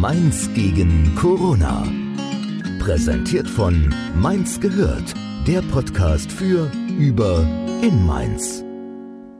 Mainz 0.00 0.48
gegen 0.54 1.14
Corona. 1.14 1.86
Präsentiert 2.78 3.46
von 3.46 3.94
Mainz 4.16 4.58
gehört, 4.58 5.12
der 5.46 5.60
Podcast 5.60 6.32
für, 6.32 6.70
über, 6.98 7.46
in 7.82 8.06
Mainz. 8.06 8.64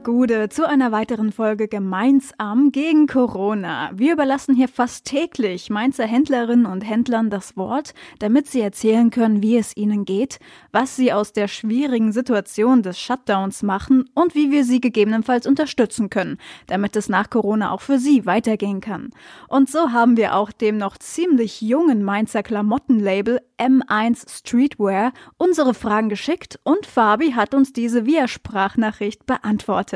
Gude 0.03 0.49
zu 0.49 0.67
einer 0.67 0.91
weiteren 0.91 1.31
Folge 1.31 1.67
Gemeinsam 1.67 2.71
gegen 2.71 3.05
Corona. 3.05 3.91
Wir 3.93 4.13
überlassen 4.13 4.55
hier 4.55 4.67
fast 4.67 5.05
täglich 5.05 5.69
Mainzer 5.69 6.07
Händlerinnen 6.07 6.65
und 6.65 6.81
Händlern 6.81 7.29
das 7.29 7.55
Wort, 7.55 7.93
damit 8.17 8.47
sie 8.47 8.61
erzählen 8.61 9.11
können, 9.11 9.43
wie 9.43 9.57
es 9.57 9.77
ihnen 9.77 10.03
geht, 10.05 10.39
was 10.71 10.95
sie 10.95 11.13
aus 11.13 11.33
der 11.33 11.47
schwierigen 11.47 12.13
Situation 12.13 12.81
des 12.81 12.99
Shutdowns 12.99 13.61
machen 13.61 14.09
und 14.15 14.33
wie 14.33 14.49
wir 14.49 14.63
sie 14.63 14.81
gegebenenfalls 14.81 15.45
unterstützen 15.45 16.09
können, 16.09 16.39
damit 16.65 16.95
es 16.95 17.07
nach 17.07 17.29
Corona 17.29 17.71
auch 17.71 17.81
für 17.81 17.99
sie 17.99 18.25
weitergehen 18.25 18.81
kann. 18.81 19.11
Und 19.49 19.69
so 19.69 19.91
haben 19.91 20.17
wir 20.17 20.35
auch 20.35 20.51
dem 20.51 20.77
noch 20.77 20.97
ziemlich 20.97 21.61
jungen 21.61 22.03
Mainzer 22.03 22.41
Klamottenlabel 22.41 23.39
M1 23.59 24.27
Streetwear 24.27 25.13
unsere 25.37 25.75
Fragen 25.75 26.09
geschickt 26.09 26.59
und 26.63 26.87
Fabi 26.87 27.33
hat 27.33 27.53
uns 27.53 27.73
diese 27.73 28.07
via 28.07 28.27
Sprachnachricht 28.27 29.27
beantwortet. 29.27 29.90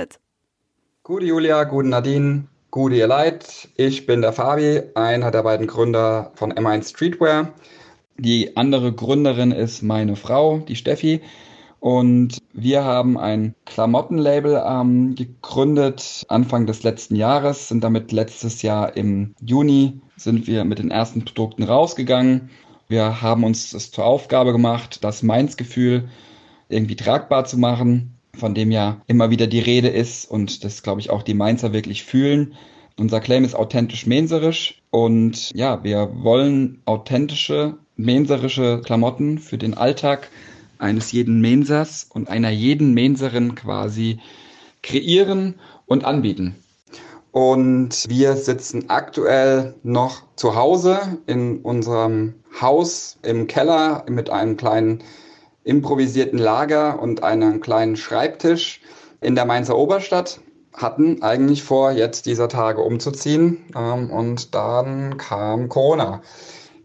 Gute 1.03 1.25
Julia, 1.25 1.63
guten 1.63 1.89
Nadine, 1.89 2.47
gute 2.71 2.95
ihr 2.95 3.07
Leid. 3.07 3.69
Ich 3.77 4.05
bin 4.05 4.21
der 4.21 4.33
Fabi, 4.33 4.83
einer 4.95 5.31
der 5.31 5.43
beiden 5.43 5.67
Gründer 5.67 6.31
von 6.35 6.51
M1 6.53 6.89
Streetwear. 6.89 7.53
Die 8.17 8.57
andere 8.57 8.93
Gründerin 8.93 9.51
ist 9.51 9.81
meine 9.81 10.15
Frau, 10.15 10.59
die 10.59 10.75
Steffi. 10.75 11.21
Und 11.79 12.39
wir 12.53 12.83
haben 12.83 13.17
ein 13.17 13.53
Klamottenlabel 13.65 14.63
ähm, 14.65 15.15
gegründet 15.15 16.25
Anfang 16.29 16.65
des 16.65 16.83
letzten 16.83 17.15
Jahres, 17.15 17.67
sind 17.67 17.83
damit 17.83 18.11
letztes 18.11 18.61
Jahr 18.61 18.95
im 18.97 19.35
Juni 19.39 20.01
sind 20.17 20.47
wir 20.47 20.63
mit 20.63 20.79
den 20.79 20.91
ersten 20.91 21.25
Produkten 21.25 21.63
rausgegangen 21.63 22.49
wir 22.87 23.21
haben 23.21 23.43
uns 23.43 23.71
das 23.71 23.91
zur 23.91 24.05
Aufgabe 24.05 24.51
gemacht, 24.51 25.03
das 25.03 25.23
Mainz-Gefühl 25.23 26.07
irgendwie 26.69 26.95
tragbar 26.95 27.45
zu 27.45 27.57
machen, 27.57 28.14
von 28.35 28.53
dem 28.53 28.71
ja 28.71 29.01
immer 29.07 29.29
wieder 29.29 29.47
die 29.47 29.59
Rede 29.59 29.89
ist 29.89 30.29
und 30.29 30.63
das, 30.63 30.83
glaube 30.83 31.01
ich, 31.01 31.09
auch 31.09 31.23
die 31.23 31.33
Mainzer 31.33 31.73
wirklich 31.73 32.03
fühlen. 32.03 32.55
Unser 32.97 33.19
Claim 33.19 33.43
ist 33.43 33.55
authentisch 33.55 34.05
menserisch 34.05 34.81
und 34.89 35.51
ja, 35.53 35.83
wir 35.83 36.11
wollen 36.23 36.81
authentische, 36.85 37.77
menserische 37.97 38.81
Klamotten 38.83 39.39
für 39.39 39.57
den 39.57 39.73
Alltag 39.73 40.29
eines 40.77 41.11
jeden 41.11 41.41
Mensers 41.41 42.07
und 42.09 42.29
einer 42.29 42.49
jeden 42.49 42.93
Menserin 42.93 43.55
quasi 43.55 44.19
kreieren 44.81 45.55
und 45.85 46.05
anbieten. 46.05 46.55
Und 47.31 48.05
wir 48.07 48.37
sitzen 48.37 48.89
aktuell 48.89 49.73
noch 49.83 50.23
zu 50.37 50.55
Hause 50.55 51.17
in 51.27 51.59
unserem 51.59 52.35
Haus 52.61 53.17
im 53.23 53.47
Keller 53.47 54.05
mit 54.07 54.29
einem 54.29 54.55
kleinen 54.55 55.03
improvisierten 55.65 56.39
Lager 56.39 57.01
und 57.01 57.23
einem 57.23 57.59
kleinen 57.59 57.97
Schreibtisch 57.97 58.79
in 59.19 59.35
der 59.35 59.45
Mainzer 59.45 59.77
Oberstadt. 59.77 60.39
Hatten 60.73 61.21
eigentlich 61.21 61.63
vor, 61.63 61.91
jetzt 61.91 62.25
dieser 62.25 62.47
Tage 62.47 62.81
umzuziehen. 62.81 63.65
Ähm, 63.75 64.09
und 64.09 64.55
dann 64.55 65.17
kam 65.17 65.67
Corona. 65.67 66.21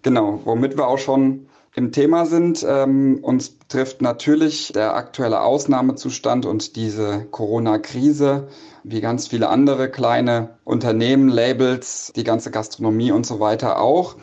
Genau, 0.03 0.41
womit 0.45 0.77
wir 0.77 0.89
auch 0.89 0.99
schon 0.99 1.47
im 1.75 1.93
Thema 1.93 2.27
sind. 2.27 2.65
Ähm, 2.69 3.19
uns 3.23 3.59
trifft 3.69 4.03
natürlich 4.03 4.73
der 4.73 4.95
aktuelle 4.97 5.43
Ausnahmezustand 5.43 6.47
und 6.47 6.75
diese 6.77 7.27
Corona-Krise 7.31 8.49
wie 8.83 9.01
ganz 9.01 9.29
viele 9.29 9.49
andere 9.49 9.91
kleine 9.91 10.57
Unternehmen, 10.65 11.29
Labels, 11.29 12.13
die 12.17 12.25
ganze 12.25 12.51
Gastronomie 12.51 13.13
und 13.13 13.27
so 13.27 13.41
weiter 13.41 13.81
auch. 13.81 14.17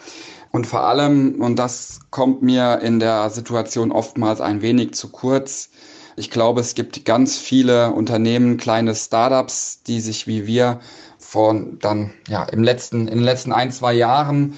Und 0.57 0.65
vor 0.65 0.85
allem, 0.85 1.39
und 1.39 1.59
das 1.59 1.99
kommt 2.09 2.41
mir 2.41 2.79
in 2.79 2.99
der 2.99 3.29
Situation 3.29 3.91
oftmals 3.91 4.41
ein 4.41 4.63
wenig 4.63 4.95
zu 4.95 5.09
kurz, 5.11 5.69
ich 6.15 6.31
glaube, 6.31 6.61
es 6.61 6.73
gibt 6.73 7.05
ganz 7.05 7.37
viele 7.37 7.91
Unternehmen, 7.91 8.57
kleine 8.57 8.95
Startups, 8.95 9.83
die 9.83 10.01
sich 10.01 10.25
wie 10.25 10.47
wir 10.47 10.79
von 11.19 11.77
dann 11.77 12.11
ja 12.27 12.41
im 12.45 12.63
letzten 12.63 13.01
in 13.01 13.19
den 13.19 13.23
letzten 13.23 13.51
ein 13.53 13.71
zwei 13.71 13.93
Jahren 13.93 14.57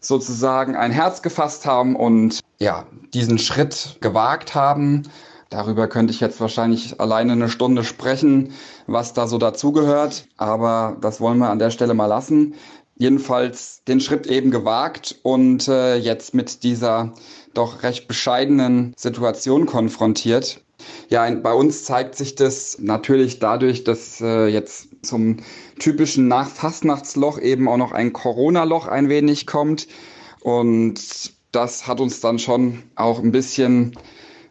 sozusagen 0.00 0.74
ein 0.74 0.90
Herz 0.90 1.22
gefasst 1.22 1.66
haben 1.66 1.94
und 1.94 2.40
ja 2.58 2.86
diesen 3.14 3.38
Schritt 3.38 3.98
gewagt 4.00 4.56
haben 4.56 5.04
Darüber 5.50 5.88
könnte 5.88 6.12
ich 6.12 6.20
jetzt 6.20 6.40
wahrscheinlich 6.42 7.00
alleine 7.00 7.32
eine 7.32 7.48
Stunde 7.48 7.82
sprechen, 7.82 8.52
was 8.86 9.14
da 9.14 9.26
so 9.26 9.38
dazugehört. 9.38 10.26
Aber 10.36 10.98
das 11.00 11.22
wollen 11.22 11.38
wir 11.38 11.48
an 11.48 11.58
der 11.58 11.70
Stelle 11.70 11.94
mal 11.94 12.06
lassen. 12.06 12.54
Jedenfalls 12.98 13.84
den 13.86 14.00
Schritt 14.00 14.26
eben 14.26 14.50
gewagt 14.50 15.20
und 15.22 15.68
äh, 15.68 15.96
jetzt 15.96 16.34
mit 16.34 16.64
dieser 16.64 17.14
doch 17.54 17.84
recht 17.84 18.08
bescheidenen 18.08 18.92
Situation 18.96 19.66
konfrontiert. 19.66 20.62
Ja, 21.08 21.30
bei 21.30 21.52
uns 21.52 21.84
zeigt 21.84 22.16
sich 22.16 22.34
das 22.34 22.78
natürlich 22.80 23.38
dadurch, 23.38 23.84
dass 23.84 24.20
äh, 24.20 24.46
jetzt 24.48 24.88
zum 25.02 25.38
typischen 25.78 26.26
Nachfastnachtsloch 26.28 27.38
eben 27.40 27.68
auch 27.68 27.76
noch 27.76 27.92
ein 27.92 28.12
Corona-Loch 28.12 28.88
ein 28.88 29.08
wenig 29.08 29.46
kommt. 29.46 29.86
Und 30.40 31.00
das 31.52 31.86
hat 31.86 32.00
uns 32.00 32.20
dann 32.20 32.40
schon 32.40 32.82
auch 32.96 33.20
ein 33.20 33.32
bisschen, 33.32 33.96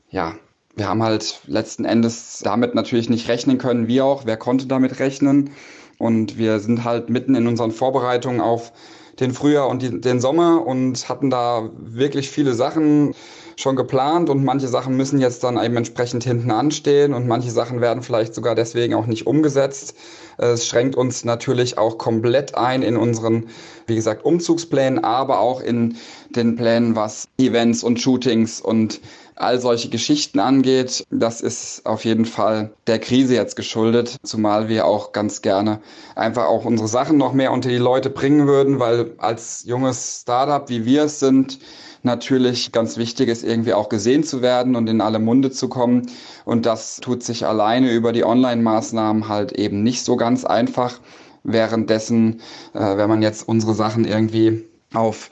ja, 0.10 0.36
wir 0.76 0.88
haben 0.88 1.04
halt 1.04 1.42
letzten 1.48 1.86
Endes 1.86 2.40
damit 2.44 2.76
natürlich 2.76 3.10
nicht 3.10 3.28
rechnen 3.28 3.58
können, 3.58 3.88
wie 3.88 4.02
auch, 4.02 4.26
wer 4.26 4.38
konnte 4.38 4.68
damit 4.68 5.00
rechnen. 5.00 5.52
Und 5.98 6.38
wir 6.38 6.60
sind 6.60 6.84
halt 6.84 7.10
mitten 7.10 7.36
in 7.36 7.48
unseren 7.48 7.72
Vorbereitungen 7.72 8.42
auf 8.42 8.72
den 9.20 9.34
Frühjahr 9.34 9.68
und 9.68 9.82
die, 9.82 10.00
den 10.00 10.20
Sommer 10.20 10.66
und 10.66 11.10
hatten 11.10 11.30
da 11.30 11.70
wirklich 11.78 12.30
viele 12.30 12.54
Sachen 12.54 13.16
schon 13.56 13.76
geplant 13.76 14.30
und 14.30 14.44
manche 14.44 14.68
Sachen 14.68 14.96
müssen 14.96 15.20
jetzt 15.20 15.44
dann 15.44 15.58
eben 15.58 15.76
entsprechend 15.76 16.24
hinten 16.24 16.52
anstehen 16.52 17.14
und 17.14 17.28
manche 17.28 17.50
Sachen 17.50 17.82
werden 17.82 18.04
vielleicht 18.04 18.36
sogar 18.36 18.54
deswegen 18.54 18.94
auch 18.94 19.08
nicht 19.08 19.26
umgesetzt. 19.26 19.96
Es 20.38 20.68
schränkt 20.68 20.96
uns 20.96 21.26
natürlich 21.26 21.80
auch 21.80 21.98
komplett 21.98 22.54
ein 22.56 22.84
in 22.84 22.96
unseren, 22.96 23.48
wie 23.88 23.96
gesagt, 23.96 24.24
Umzugsplänen, 24.24 25.04
aber 25.04 25.40
auch 25.40 25.62
in 25.62 25.96
den 26.36 26.56
Plänen, 26.56 26.96
was 26.96 27.28
Events 27.40 27.84
und 27.84 28.00
Shootings 28.00 28.62
und 28.62 29.02
all 29.40 29.60
solche 29.60 29.90
Geschichten 29.90 30.40
angeht. 30.40 31.06
Das 31.10 31.42
ist 31.42 31.86
auf 31.86 32.06
jeden 32.06 32.26
Fall 32.26 32.72
der 32.88 33.00
Krise 33.00 33.36
jetzt 33.36 33.56
geschuldet, 33.56 34.18
zumal 34.24 34.68
wir 34.70 34.86
auch 34.86 35.12
ganz 35.12 35.42
gerne 35.42 35.80
einfach 36.16 36.46
auch 36.46 36.66
unsere 36.66 36.88
Sachen 36.88 37.18
noch 37.18 37.34
mehr 37.34 37.52
unter 37.52 37.70
die 37.70 37.78
Leute 37.78 38.10
bringen 38.10 38.48
würden, 38.48 38.80
weil 38.80 39.14
als 39.18 39.64
junges 39.66 40.22
Startup, 40.22 40.70
wie 40.70 40.86
wir 40.86 41.04
es 41.04 41.20
sind, 41.20 41.60
natürlich 42.04 42.72
ganz 42.72 42.98
wichtig 42.98 43.30
ist, 43.30 43.44
irgendwie 43.44 43.74
auch 43.74 43.90
gesehen 43.90 44.24
zu 44.24 44.42
werden 44.42 44.76
und 44.76 44.88
in 44.88 45.02
alle 45.02 45.20
Munde 45.20 45.52
zu 45.52 45.70
kommen. 45.70 46.08
Und 46.46 46.66
das 46.66 46.98
tut 46.98 47.24
sich 47.24 47.46
alleine 47.46 47.92
über 47.92 48.14
die 48.14 48.24
Online-Maßnahmen 48.24 49.28
halt 49.28 49.52
eben 49.52 49.84
nicht 49.84 50.04
so 50.04 50.16
ganz 50.16 50.46
einfach. 50.46 51.00
Währenddessen, 51.44 52.42
äh, 52.74 52.98
wenn 52.98 53.10
man 53.10 53.22
jetzt 53.22 53.48
unsere 53.48 53.74
Sachen 53.74 54.06
irgendwie 54.06 54.66
auf 54.94 55.30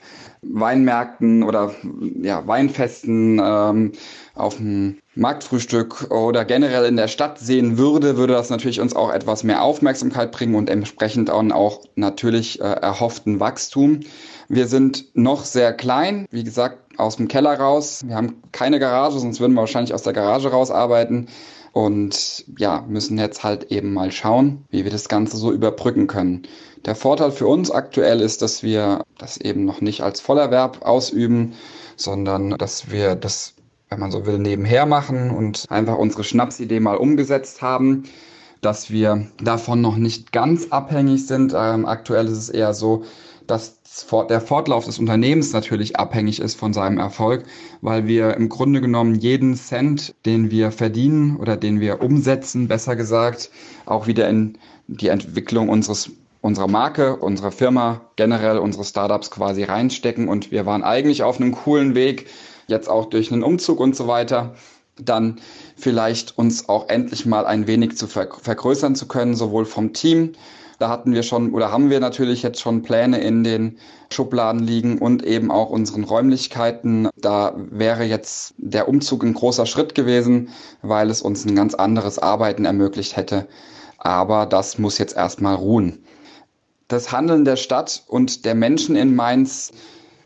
Weinmärkten 0.50 1.42
oder 1.42 1.74
ja, 2.22 2.46
Weinfesten 2.46 3.40
ähm, 3.42 3.92
auf 4.34 4.56
dem 4.56 4.98
Marktfrühstück 5.14 6.10
oder 6.10 6.44
generell 6.44 6.84
in 6.84 6.96
der 6.96 7.08
Stadt 7.08 7.38
sehen 7.38 7.78
würde, 7.78 8.16
würde 8.16 8.34
das 8.34 8.50
natürlich 8.50 8.80
uns 8.80 8.94
auch 8.94 9.12
etwas 9.12 9.44
mehr 9.44 9.62
Aufmerksamkeit 9.62 10.32
bringen 10.32 10.54
und 10.54 10.68
entsprechend 10.68 11.30
auch 11.30 11.80
natürlich 11.94 12.60
äh, 12.60 12.64
erhofften 12.64 13.40
Wachstum. 13.40 14.00
Wir 14.48 14.68
sind 14.68 15.06
noch 15.14 15.44
sehr 15.44 15.72
klein, 15.72 16.26
wie 16.30 16.44
gesagt, 16.44 16.78
aus 16.98 17.16
dem 17.16 17.28
Keller 17.28 17.58
raus. 17.58 18.04
Wir 18.06 18.14
haben 18.14 18.42
keine 18.52 18.78
Garage, 18.78 19.18
sonst 19.18 19.40
würden 19.40 19.54
wir 19.54 19.60
wahrscheinlich 19.60 19.94
aus 19.94 20.02
der 20.02 20.12
Garage 20.12 20.50
raus 20.50 20.70
arbeiten. 20.70 21.26
Und 21.76 22.46
ja, 22.56 22.86
müssen 22.88 23.18
jetzt 23.18 23.44
halt 23.44 23.64
eben 23.64 23.92
mal 23.92 24.10
schauen, 24.10 24.64
wie 24.70 24.84
wir 24.84 24.90
das 24.90 25.10
Ganze 25.10 25.36
so 25.36 25.52
überbrücken 25.52 26.06
können. 26.06 26.48
Der 26.86 26.94
Vorteil 26.94 27.30
für 27.30 27.46
uns 27.46 27.70
aktuell 27.70 28.22
ist, 28.22 28.40
dass 28.40 28.62
wir 28.62 29.04
das 29.18 29.36
eben 29.36 29.66
noch 29.66 29.82
nicht 29.82 30.00
als 30.00 30.22
Vollerwerb 30.22 30.86
ausüben, 30.86 31.52
sondern 31.96 32.52
dass 32.52 32.90
wir 32.90 33.14
das, 33.14 33.52
wenn 33.90 34.00
man 34.00 34.10
so 34.10 34.24
will, 34.24 34.38
nebenher 34.38 34.86
machen 34.86 35.30
und 35.30 35.66
einfach 35.68 35.98
unsere 35.98 36.24
Schnapsidee 36.24 36.80
mal 36.80 36.96
umgesetzt 36.96 37.60
haben, 37.60 38.04
dass 38.62 38.90
wir 38.90 39.26
davon 39.36 39.82
noch 39.82 39.98
nicht 39.98 40.32
ganz 40.32 40.68
abhängig 40.70 41.26
sind. 41.26 41.52
Ähm, 41.54 41.84
aktuell 41.84 42.24
ist 42.24 42.38
es 42.38 42.48
eher 42.48 42.72
so, 42.72 43.04
dass 43.46 43.80
der 44.28 44.40
Fortlauf 44.40 44.84
des 44.84 44.98
Unternehmens 44.98 45.52
natürlich 45.52 45.96
abhängig 45.96 46.40
ist 46.40 46.58
von 46.58 46.72
seinem 46.72 46.98
Erfolg, 46.98 47.44
weil 47.80 48.06
wir 48.06 48.34
im 48.34 48.48
Grunde 48.48 48.80
genommen 48.80 49.14
jeden 49.14 49.56
Cent, 49.56 50.14
den 50.24 50.50
wir 50.50 50.70
verdienen 50.70 51.36
oder 51.36 51.56
den 51.56 51.80
wir 51.80 52.02
umsetzen, 52.02 52.68
besser 52.68 52.96
gesagt, 52.96 53.50
auch 53.86 54.06
wieder 54.06 54.28
in 54.28 54.58
die 54.86 55.08
Entwicklung 55.08 55.68
unseres 55.68 56.10
unserer 56.46 56.68
Marke, 56.68 57.16
unserer 57.16 57.50
Firma, 57.50 58.02
generell 58.14 58.58
unsere 58.58 58.84
Startups 58.84 59.32
quasi 59.32 59.64
reinstecken. 59.64 60.28
Und 60.28 60.52
wir 60.52 60.64
waren 60.64 60.84
eigentlich 60.84 61.24
auf 61.24 61.40
einem 61.40 61.52
coolen 61.52 61.96
Weg, 61.96 62.28
jetzt 62.68 62.88
auch 62.88 63.06
durch 63.06 63.32
einen 63.32 63.42
Umzug 63.42 63.80
und 63.80 63.96
so 63.96 64.06
weiter, 64.06 64.54
dann 64.98 65.40
vielleicht 65.76 66.38
uns 66.38 66.68
auch 66.68 66.88
endlich 66.88 67.26
mal 67.26 67.46
ein 67.46 67.66
wenig 67.66 67.96
zu 67.96 68.06
vergrößern 68.06 68.94
zu 68.94 69.08
können, 69.08 69.34
sowohl 69.34 69.64
vom 69.64 69.92
Team 69.92 70.32
Da 70.78 70.88
hatten 70.90 71.14
wir 71.14 71.22
schon 71.22 71.52
oder 71.52 71.72
haben 71.72 71.88
wir 71.88 72.00
natürlich 72.00 72.42
jetzt 72.42 72.60
schon 72.60 72.82
Pläne 72.82 73.18
in 73.20 73.44
den 73.44 73.78
Schubladen 74.10 74.62
liegen 74.62 74.98
und 74.98 75.24
eben 75.24 75.50
auch 75.50 75.70
unseren 75.70 76.04
Räumlichkeiten. 76.04 77.08
Da 77.16 77.54
wäre 77.56 78.04
jetzt 78.04 78.54
der 78.58 78.88
Umzug 78.88 79.24
ein 79.24 79.34
großer 79.34 79.66
Schritt 79.66 79.94
gewesen, 79.94 80.50
weil 80.82 81.10
es 81.10 81.22
uns 81.22 81.44
ein 81.44 81.56
ganz 81.56 81.74
anderes 81.74 82.18
Arbeiten 82.18 82.66
ermöglicht 82.66 83.16
hätte. 83.16 83.48
Aber 83.98 84.46
das 84.46 84.78
muss 84.78 84.98
jetzt 84.98 85.16
erstmal 85.16 85.54
ruhen. 85.54 86.04
Das 86.88 87.10
Handeln 87.10 87.44
der 87.44 87.56
Stadt 87.56 88.04
und 88.06 88.44
der 88.44 88.54
Menschen 88.54 88.94
in 88.96 89.16
Mainz, 89.16 89.72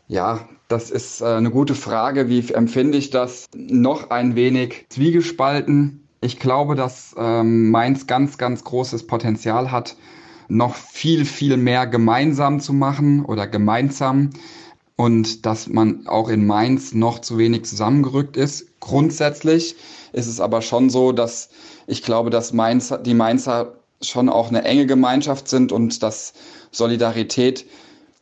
ja, 0.07 0.47
das 0.67 0.91
ist 0.91 1.21
äh, 1.21 1.25
eine 1.25 1.49
gute 1.49 1.75
Frage. 1.75 2.29
Wie 2.29 2.47
empfinde 2.51 2.97
ich 2.97 3.09
das? 3.09 3.47
Noch 3.55 4.09
ein 4.09 4.35
wenig 4.35 4.85
zwiegespalten. 4.89 6.07
Ich 6.21 6.39
glaube, 6.39 6.75
dass 6.75 7.15
ähm, 7.17 7.71
Mainz 7.71 8.05
ganz, 8.05 8.37
ganz 8.37 8.63
großes 8.63 9.07
Potenzial 9.07 9.71
hat, 9.71 9.95
noch 10.51 10.75
viel, 10.75 11.25
viel 11.25 11.57
mehr 11.57 11.87
gemeinsam 11.87 12.59
zu 12.59 12.73
machen 12.73 13.23
oder 13.23 13.47
gemeinsam 13.47 14.31
und 14.97 15.45
dass 15.45 15.67
man 15.67 16.05
auch 16.07 16.29
in 16.29 16.45
Mainz 16.45 16.93
noch 16.93 17.19
zu 17.19 17.37
wenig 17.37 17.65
zusammengerückt 17.65 18.37
ist. 18.37 18.67
Grundsätzlich 18.81 19.75
ist 20.11 20.27
es 20.27 20.39
aber 20.39 20.61
schon 20.61 20.89
so, 20.89 21.13
dass 21.13 21.49
ich 21.87 22.03
glaube, 22.03 22.29
dass 22.29 22.53
Mainz, 22.53 22.93
die 23.05 23.13
Mainzer 23.13 23.75
schon 24.01 24.29
auch 24.29 24.49
eine 24.49 24.63
enge 24.63 24.85
Gemeinschaft 24.85 25.47
sind 25.47 25.71
und 25.71 26.03
dass 26.03 26.33
Solidarität 26.71 27.65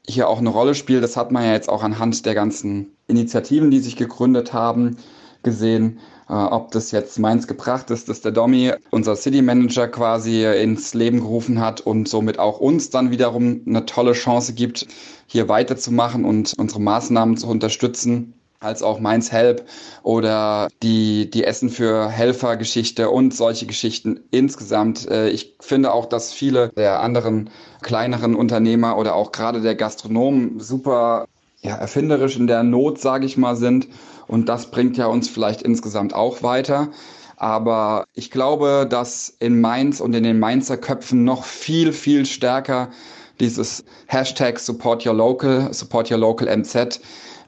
hier 0.07 0.29
auch 0.29 0.39
eine 0.39 0.49
Rolle 0.49 0.75
spielt. 0.75 1.03
Das 1.03 1.17
hat 1.17 1.31
man 1.31 1.43
ja 1.43 1.53
jetzt 1.53 1.69
auch 1.69 1.83
anhand 1.83 2.25
der 2.25 2.35
ganzen 2.35 2.91
Initiativen, 3.07 3.71
die 3.71 3.79
sich 3.79 3.95
gegründet 3.95 4.53
haben, 4.53 4.97
gesehen. 5.41 5.99
Äh, 6.29 6.33
ob 6.33 6.71
das 6.71 6.91
jetzt 6.91 7.17
Mainz 7.17 7.47
gebracht 7.47 7.89
ist, 7.89 8.07
dass 8.07 8.21
der 8.21 8.31
Domi, 8.31 8.71
unser 8.91 9.15
City 9.15 9.41
Manager, 9.41 9.87
quasi 9.87 10.45
ins 10.45 10.93
Leben 10.93 11.21
gerufen 11.21 11.59
hat 11.59 11.81
und 11.81 12.07
somit 12.07 12.37
auch 12.37 12.59
uns 12.59 12.91
dann 12.91 13.09
wiederum 13.11 13.61
eine 13.65 13.85
tolle 13.85 14.13
Chance 14.13 14.53
gibt, 14.53 14.87
hier 15.25 15.49
weiterzumachen 15.49 16.25
und 16.25 16.53
unsere 16.57 16.81
Maßnahmen 16.81 17.37
zu 17.37 17.47
unterstützen 17.47 18.33
als 18.59 18.83
auch 18.83 18.99
Mainz 18.99 19.31
Help 19.31 19.65
oder 20.03 20.67
die, 20.83 21.29
die 21.29 21.45
Essen 21.45 21.69
für 21.69 22.09
Helfer 22.09 22.57
Geschichte 22.57 23.09
und 23.09 23.33
solche 23.33 23.65
Geschichten 23.65 24.19
insgesamt. 24.31 25.09
Äh, 25.09 25.29
ich 25.29 25.55
finde 25.61 25.93
auch, 25.93 26.05
dass 26.05 26.33
viele 26.33 26.69
der 26.69 26.99
anderen 26.99 27.49
kleineren 27.81 28.35
Unternehmer 28.35 28.97
oder 28.97 29.15
auch 29.15 29.31
gerade 29.31 29.61
der 29.61 29.75
Gastronomen 29.75 30.59
super 30.59 31.25
ja, 31.61 31.75
erfinderisch 31.75 32.37
in 32.37 32.47
der 32.47 32.63
Not, 32.63 32.99
sage 32.99 33.25
ich 33.25 33.37
mal, 33.37 33.55
sind 33.55 33.87
und 34.29 34.47
das 34.47 34.69
bringt 34.69 34.95
ja 34.95 35.07
uns 35.07 35.27
vielleicht 35.27 35.63
insgesamt 35.63 36.13
auch 36.13 36.43
weiter. 36.43 36.89
Aber 37.35 38.05
ich 38.13 38.29
glaube, 38.29 38.85
dass 38.87 39.29
in 39.39 39.59
Mainz 39.59 39.99
und 40.01 40.13
in 40.13 40.23
den 40.23 40.39
Mainzer 40.39 40.77
Köpfen 40.77 41.23
noch 41.23 41.43
viel, 41.45 41.93
viel 41.93 42.25
stärker 42.25 42.89
dieses 43.39 43.83
Hashtag 44.05 44.59
Support 44.59 45.05
Your 45.05 45.15
Local, 45.15 45.73
Support 45.73 46.11
Your 46.11 46.19
Local 46.19 46.47
MZ 46.47 47.01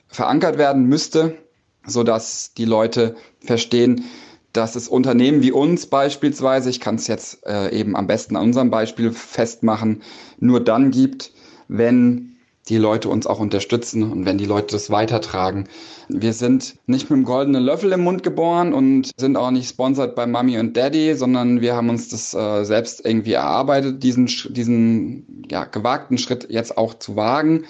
verankert 0.08 0.58
werden 0.58 0.86
müsste, 0.86 1.38
so 1.86 2.04
dass 2.04 2.54
die 2.54 2.66
Leute 2.66 3.16
verstehen, 3.42 4.06
dass 4.52 4.76
es 4.76 4.88
Unternehmen 4.88 5.44
wie 5.44 5.52
uns 5.52 5.86
beispielsweise, 5.86 6.70
ich 6.70 6.80
kann 6.80 6.96
es 6.96 7.08
jetzt 7.08 7.46
äh, 7.46 7.78
eben 7.78 7.96
am 7.96 8.08
besten 8.08 8.36
an 8.36 8.44
unserem 8.44 8.72
Beispiel 8.72 9.12
festmachen, 9.12 10.02
nur 10.40 10.64
dann 10.64 10.90
gibt, 10.90 11.32
wenn 11.68 12.31
die 12.70 12.78
Leute 12.78 13.10
uns 13.10 13.26
auch 13.26 13.40
unterstützen 13.40 14.04
und 14.12 14.26
wenn 14.26 14.38
die 14.38 14.46
Leute 14.46 14.76
das 14.76 14.92
weitertragen. 14.92 15.68
Wir 16.08 16.34
sind 16.34 16.76
nicht 16.86 17.10
mit 17.10 17.18
dem 17.18 17.26
goldenen 17.26 17.64
Löffel 17.64 17.92
im 17.92 18.04
Mund 18.04 18.22
geboren 18.24 18.74
und 18.74 19.12
sind 19.18 19.36
auch 19.36 19.52
nicht 19.52 19.70
sponsert 19.70 20.16
bei 20.16 20.28
Mami 20.28 20.60
und 20.60 20.78
Daddy, 20.78 21.16
sondern 21.16 21.62
wir 21.62 21.76
haben 21.76 21.90
uns 21.90 22.10
das 22.10 22.34
äh, 22.34 22.64
selbst 22.64 23.04
irgendwie 23.06 23.34
erarbeitet, 23.34 24.04
diesen, 24.04 24.28
diesen 24.50 25.46
ja, 25.50 25.66
gewagten 25.66 26.18
Schritt 26.18 26.48
jetzt 26.50 26.78
auch 26.78 26.94
zu 26.94 27.16
wagen. 27.16 27.66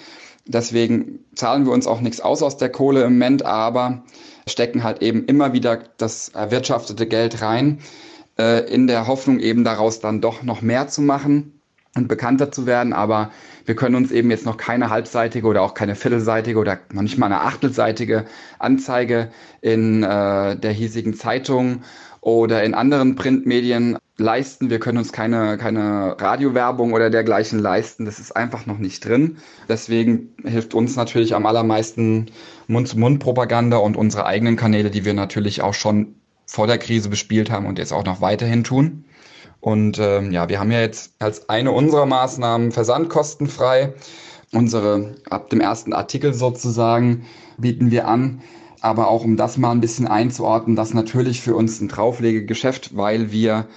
Deswegen 0.46 1.20
zahlen 1.34 1.64
wir 1.64 1.72
uns 1.72 1.86
auch 1.86 2.00
nichts 2.00 2.20
aus 2.20 2.42
aus 2.42 2.56
der 2.56 2.68
Kohle 2.68 3.04
im 3.04 3.14
Moment, 3.14 3.44
aber 3.44 4.02
stecken 4.46 4.82
halt 4.82 5.02
eben 5.02 5.24
immer 5.26 5.52
wieder 5.52 5.84
das 5.96 6.30
erwirtschaftete 6.30 7.06
Geld 7.06 7.40
rein, 7.40 7.78
äh, 8.38 8.68
in 8.72 8.88
der 8.88 9.06
Hoffnung 9.06 9.38
eben 9.38 9.64
daraus 9.64 10.00
dann 10.00 10.20
doch 10.20 10.42
noch 10.42 10.60
mehr 10.60 10.88
zu 10.88 11.00
machen 11.00 11.61
und 11.94 12.08
bekannter 12.08 12.50
zu 12.50 12.66
werden. 12.66 12.92
Aber 12.92 13.30
wir 13.64 13.76
können 13.76 13.94
uns 13.94 14.10
eben 14.12 14.30
jetzt 14.30 14.46
noch 14.46 14.56
keine 14.56 14.90
halbseitige 14.90 15.46
oder 15.46 15.62
auch 15.62 15.74
keine 15.74 15.94
viertelseitige 15.94 16.58
oder 16.58 16.78
noch 16.92 17.02
nicht 17.02 17.18
mal 17.18 17.26
eine 17.26 17.40
achtelseitige 17.40 18.24
Anzeige 18.58 19.30
in 19.60 20.02
äh, 20.02 20.56
der 20.56 20.72
hiesigen 20.72 21.14
Zeitung 21.14 21.82
oder 22.20 22.62
in 22.62 22.74
anderen 22.74 23.16
Printmedien 23.16 23.98
leisten. 24.16 24.70
Wir 24.70 24.78
können 24.78 24.98
uns 24.98 25.12
keine, 25.12 25.58
keine 25.58 26.16
Radiowerbung 26.20 26.92
oder 26.92 27.10
dergleichen 27.10 27.58
leisten. 27.58 28.04
Das 28.04 28.20
ist 28.20 28.34
einfach 28.36 28.64
noch 28.64 28.78
nicht 28.78 29.04
drin. 29.04 29.38
Deswegen 29.68 30.32
hilft 30.44 30.72
uns 30.72 30.96
natürlich 30.96 31.34
am 31.34 31.46
allermeisten 31.46 32.26
Mund-zu-Mund-Propaganda 32.68 33.76
und 33.78 33.96
unsere 33.96 34.24
eigenen 34.24 34.56
Kanäle, 34.56 34.90
die 34.90 35.04
wir 35.04 35.14
natürlich 35.14 35.62
auch 35.62 35.74
schon 35.74 36.14
vor 36.46 36.66
der 36.66 36.78
Krise 36.78 37.08
bespielt 37.08 37.50
haben 37.50 37.66
und 37.66 37.78
jetzt 37.78 37.92
auch 37.92 38.04
noch 38.04 38.20
weiterhin 38.20 38.62
tun. 38.62 39.04
Und 39.62 40.00
ähm, 40.00 40.32
ja, 40.32 40.48
wir 40.48 40.58
haben 40.58 40.72
ja 40.72 40.80
jetzt 40.80 41.14
als 41.20 41.48
eine 41.48 41.70
unserer 41.70 42.04
Maßnahmen 42.04 42.72
versandkostenfrei. 42.72 43.94
Unsere 44.52 45.14
ab 45.30 45.50
dem 45.50 45.60
ersten 45.60 45.92
Artikel 45.92 46.34
sozusagen 46.34 47.26
bieten 47.58 47.92
wir 47.92 48.08
an. 48.08 48.42
Aber 48.80 49.06
auch 49.06 49.22
um 49.22 49.36
das 49.36 49.58
mal 49.58 49.70
ein 49.70 49.80
bisschen 49.80 50.08
einzuordnen, 50.08 50.74
das 50.74 50.94
natürlich 50.94 51.40
für 51.40 51.54
uns 51.54 51.80
ein 51.80 51.86
Drauflegegeschäft, 51.86 52.96
weil 52.96 53.30
wir 53.30 53.68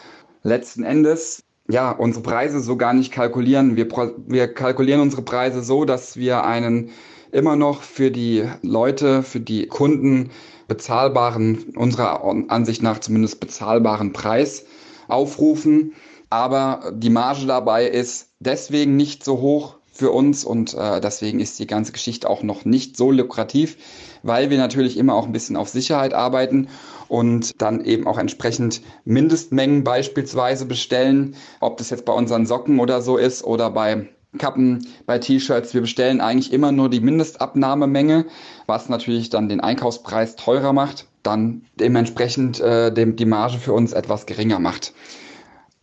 letzten 0.42 0.84
Endes 0.84 1.44
ja 1.70 1.92
unsere 1.92 2.24
Preise 2.24 2.62
so 2.62 2.78
gar 2.78 2.94
nicht 2.94 3.12
kalkulieren. 3.12 3.76
Wir, 3.76 3.88
wir 4.26 4.52
kalkulieren 4.52 5.02
unsere 5.02 5.22
Preise 5.22 5.62
so, 5.62 5.86
dass 5.86 6.18
wir 6.18 6.46
einen 6.46 6.90
immer 7.32 7.56
noch 7.56 7.84
für 7.84 8.10
die 8.10 8.50
Leute, 8.64 9.22
für 9.22 9.40
die 9.40 9.68
Kunden 9.68 10.32
bezahlbaren, 10.68 11.76
unserer 11.76 12.24
Ansicht 12.48 12.82
nach 12.82 12.98
zumindest 12.98 13.40
bezahlbaren 13.40 14.14
Preis 14.14 14.66
aufrufen. 15.08 15.94
Aber 16.30 16.92
die 16.94 17.10
Marge 17.10 17.46
dabei 17.46 17.88
ist 17.88 18.30
deswegen 18.40 18.96
nicht 18.96 19.24
so 19.24 19.40
hoch 19.40 19.76
für 19.96 20.12
uns 20.12 20.44
und 20.44 20.74
äh, 20.74 21.00
deswegen 21.00 21.40
ist 21.40 21.58
die 21.58 21.68
ganze 21.68 21.94
Geschichte 21.94 22.30
auch 22.30 22.44
noch 22.44 22.66
nicht 22.66 22.98
so 22.98 23.12
lukrativ, 23.12 23.78
weil 24.24 24.50
wir 24.50 24.58
natürlich 24.58 24.98
immer 24.98 25.16
auch 25.16 25.26
ein 25.26 25.32
bisschen 25.32 25.56
auf 25.56 25.70
Sicherheit 25.70 26.14
arbeiten 26.14 26.68
und 27.08 27.62
dann 27.62 27.86
eben 27.86 28.06
auch 28.06 28.18
entsprechend 28.18 28.82
Mindestmengen 29.06 29.86
beispielsweise 29.86 30.66
bestellen, 30.66 31.36
ob 31.62 31.78
das 31.78 31.92
jetzt 31.92 32.04
bei 32.04 32.12
unseren 32.12 32.46
Socken 32.46 32.80
oder 32.80 33.02
so 33.02 33.16
ist 33.16 33.46
oder 33.46 33.70
bei 33.70 34.10
Kappen, 34.38 34.86
bei 35.06 35.18
T-Shirts. 35.18 35.74
Wir 35.74 35.80
bestellen 35.80 36.20
eigentlich 36.20 36.52
immer 36.52 36.74
nur 36.74 36.90
die 36.90 37.00
Mindestabnahmemenge, 37.00 38.26
was 38.66 38.90
natürlich 38.90 39.30
dann 39.30 39.48
den 39.48 39.62
Einkaufspreis 39.62 40.36
teurer 40.36 40.74
macht 40.74 41.08
dann 41.26 41.66
dementsprechend 41.80 42.60
äh, 42.60 42.92
dem, 42.92 43.16
die 43.16 43.26
Marge 43.26 43.58
für 43.58 43.74
uns 43.74 43.94
etwas 43.94 44.26
geringer 44.26 44.60
macht. 44.60 44.94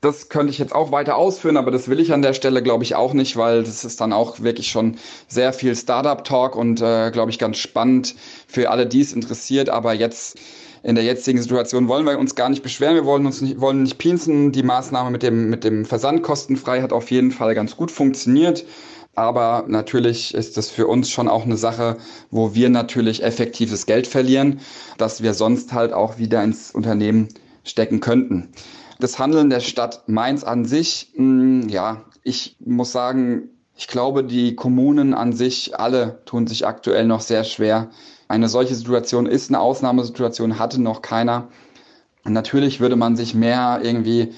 Das 0.00 0.28
könnte 0.28 0.50
ich 0.50 0.58
jetzt 0.58 0.74
auch 0.74 0.90
weiter 0.90 1.16
ausführen, 1.16 1.56
aber 1.56 1.70
das 1.70 1.86
will 1.86 2.00
ich 2.00 2.12
an 2.12 2.22
der 2.22 2.32
Stelle, 2.32 2.60
glaube 2.60 2.82
ich, 2.82 2.96
auch 2.96 3.12
nicht, 3.12 3.36
weil 3.36 3.62
das 3.62 3.84
ist 3.84 4.00
dann 4.00 4.12
auch 4.12 4.40
wirklich 4.40 4.68
schon 4.68 4.96
sehr 5.28 5.52
viel 5.52 5.76
Startup-Talk 5.76 6.56
und, 6.56 6.80
äh, 6.80 7.12
glaube 7.12 7.30
ich, 7.30 7.38
ganz 7.38 7.58
spannend 7.58 8.16
für 8.48 8.70
alle, 8.70 8.86
die 8.86 9.00
es 9.00 9.12
interessiert. 9.12 9.68
Aber 9.68 9.92
jetzt 9.92 10.38
in 10.82 10.96
der 10.96 11.04
jetzigen 11.04 11.40
Situation 11.40 11.86
wollen 11.86 12.04
wir 12.04 12.18
uns 12.18 12.34
gar 12.34 12.48
nicht 12.48 12.64
beschweren, 12.64 12.96
wir 12.96 13.04
wollen 13.04 13.24
uns 13.24 13.40
nicht, 13.40 13.60
wollen 13.60 13.84
nicht 13.84 13.98
pinsen. 13.98 14.50
Die 14.50 14.64
Maßnahme 14.64 15.12
mit 15.12 15.22
dem, 15.22 15.48
mit 15.48 15.62
dem 15.62 15.84
Versand 15.84 16.24
kostenfrei 16.24 16.82
hat 16.82 16.92
auf 16.92 17.12
jeden 17.12 17.30
Fall 17.30 17.54
ganz 17.54 17.76
gut 17.76 17.92
funktioniert. 17.92 18.64
Aber 19.14 19.64
natürlich 19.68 20.32
ist 20.32 20.56
es 20.56 20.70
für 20.70 20.86
uns 20.86 21.10
schon 21.10 21.28
auch 21.28 21.44
eine 21.44 21.58
Sache, 21.58 21.98
wo 22.30 22.54
wir 22.54 22.70
natürlich 22.70 23.22
effektives 23.22 23.84
Geld 23.84 24.06
verlieren, 24.06 24.60
das 24.96 25.22
wir 25.22 25.34
sonst 25.34 25.72
halt 25.72 25.92
auch 25.92 26.18
wieder 26.18 26.42
ins 26.42 26.70
Unternehmen 26.70 27.28
stecken 27.64 28.00
könnten. 28.00 28.48
Das 29.00 29.18
Handeln 29.18 29.50
der 29.50 29.60
Stadt 29.60 30.08
Mainz 30.08 30.44
an 30.44 30.64
sich, 30.64 31.12
mh, 31.14 31.62
hm, 31.62 31.68
ja, 31.68 32.04
ich 32.22 32.56
muss 32.60 32.92
sagen, 32.92 33.50
ich 33.76 33.88
glaube, 33.88 34.24
die 34.24 34.54
Kommunen 34.54 35.12
an 35.12 35.32
sich, 35.32 35.78
alle 35.78 36.22
tun 36.24 36.46
sich 36.46 36.66
aktuell 36.66 37.06
noch 37.06 37.20
sehr 37.20 37.44
schwer. 37.44 37.90
Eine 38.28 38.48
solche 38.48 38.74
Situation 38.74 39.26
ist 39.26 39.50
eine 39.50 39.60
Ausnahmesituation, 39.60 40.58
hatte 40.58 40.80
noch 40.80 41.02
keiner. 41.02 41.48
Natürlich 42.24 42.80
würde 42.80 42.96
man 42.96 43.16
sich 43.16 43.34
mehr 43.34 43.80
irgendwie 43.82 44.32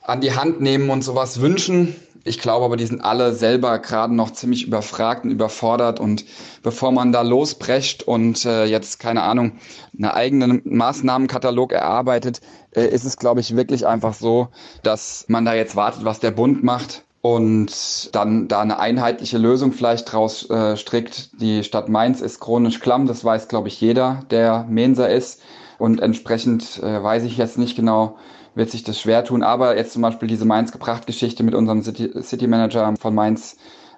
an 0.00 0.20
die 0.20 0.32
Hand 0.32 0.60
nehmen 0.60 0.88
und 0.90 1.02
sowas 1.02 1.40
wünschen. 1.40 1.96
Ich 2.26 2.40
glaube 2.40 2.64
aber, 2.64 2.76
die 2.76 2.86
sind 2.86 3.00
alle 3.00 3.32
selber 3.32 3.78
gerade 3.78 4.12
noch 4.12 4.32
ziemlich 4.32 4.66
überfragt 4.66 5.24
und 5.24 5.30
überfordert. 5.30 6.00
Und 6.00 6.24
bevor 6.62 6.90
man 6.90 7.12
da 7.12 7.22
losbrecht 7.22 8.02
und 8.02 8.44
äh, 8.44 8.64
jetzt, 8.64 8.98
keine 8.98 9.22
Ahnung, 9.22 9.52
einen 9.96 10.10
eigenen 10.10 10.60
Maßnahmenkatalog 10.64 11.72
erarbeitet, 11.72 12.40
äh, 12.72 12.86
ist 12.86 13.04
es, 13.04 13.16
glaube 13.16 13.40
ich, 13.40 13.54
wirklich 13.54 13.86
einfach 13.86 14.12
so, 14.12 14.48
dass 14.82 15.24
man 15.28 15.44
da 15.44 15.54
jetzt 15.54 15.76
wartet, 15.76 16.04
was 16.04 16.18
der 16.18 16.32
Bund 16.32 16.64
macht 16.64 17.04
und 17.22 18.14
dann 18.14 18.48
da 18.48 18.60
eine 18.60 18.80
einheitliche 18.80 19.38
Lösung 19.38 19.72
vielleicht 19.72 20.12
draus 20.12 20.50
äh, 20.50 20.76
strickt. 20.76 21.40
Die 21.40 21.62
Stadt 21.62 21.88
Mainz 21.88 22.20
ist 22.20 22.40
chronisch 22.40 22.80
klamm, 22.80 23.06
das 23.06 23.24
weiß, 23.24 23.46
glaube 23.46 23.68
ich, 23.68 23.80
jeder, 23.80 24.22
der 24.30 24.66
Menser 24.68 25.08
ist. 25.10 25.40
Und 25.78 26.00
entsprechend 26.00 26.82
äh, 26.82 27.02
weiß 27.02 27.22
ich 27.22 27.36
jetzt 27.36 27.58
nicht 27.58 27.76
genau, 27.76 28.16
wird 28.56 28.70
sich 28.70 28.82
das 28.82 29.00
schwer 29.00 29.24
tun. 29.24 29.44
Aber 29.44 29.76
jetzt 29.76 29.92
zum 29.92 30.02
Beispiel 30.02 30.26
diese 30.26 30.44
Mainz 30.44 30.72
gebracht 30.72 31.06
Geschichte 31.06 31.44
mit 31.44 31.54
unserem 31.54 31.82
City, 31.82 32.10
City 32.22 32.48
Manager 32.48 32.94
von 32.98 33.14
Mainz, 33.14 33.56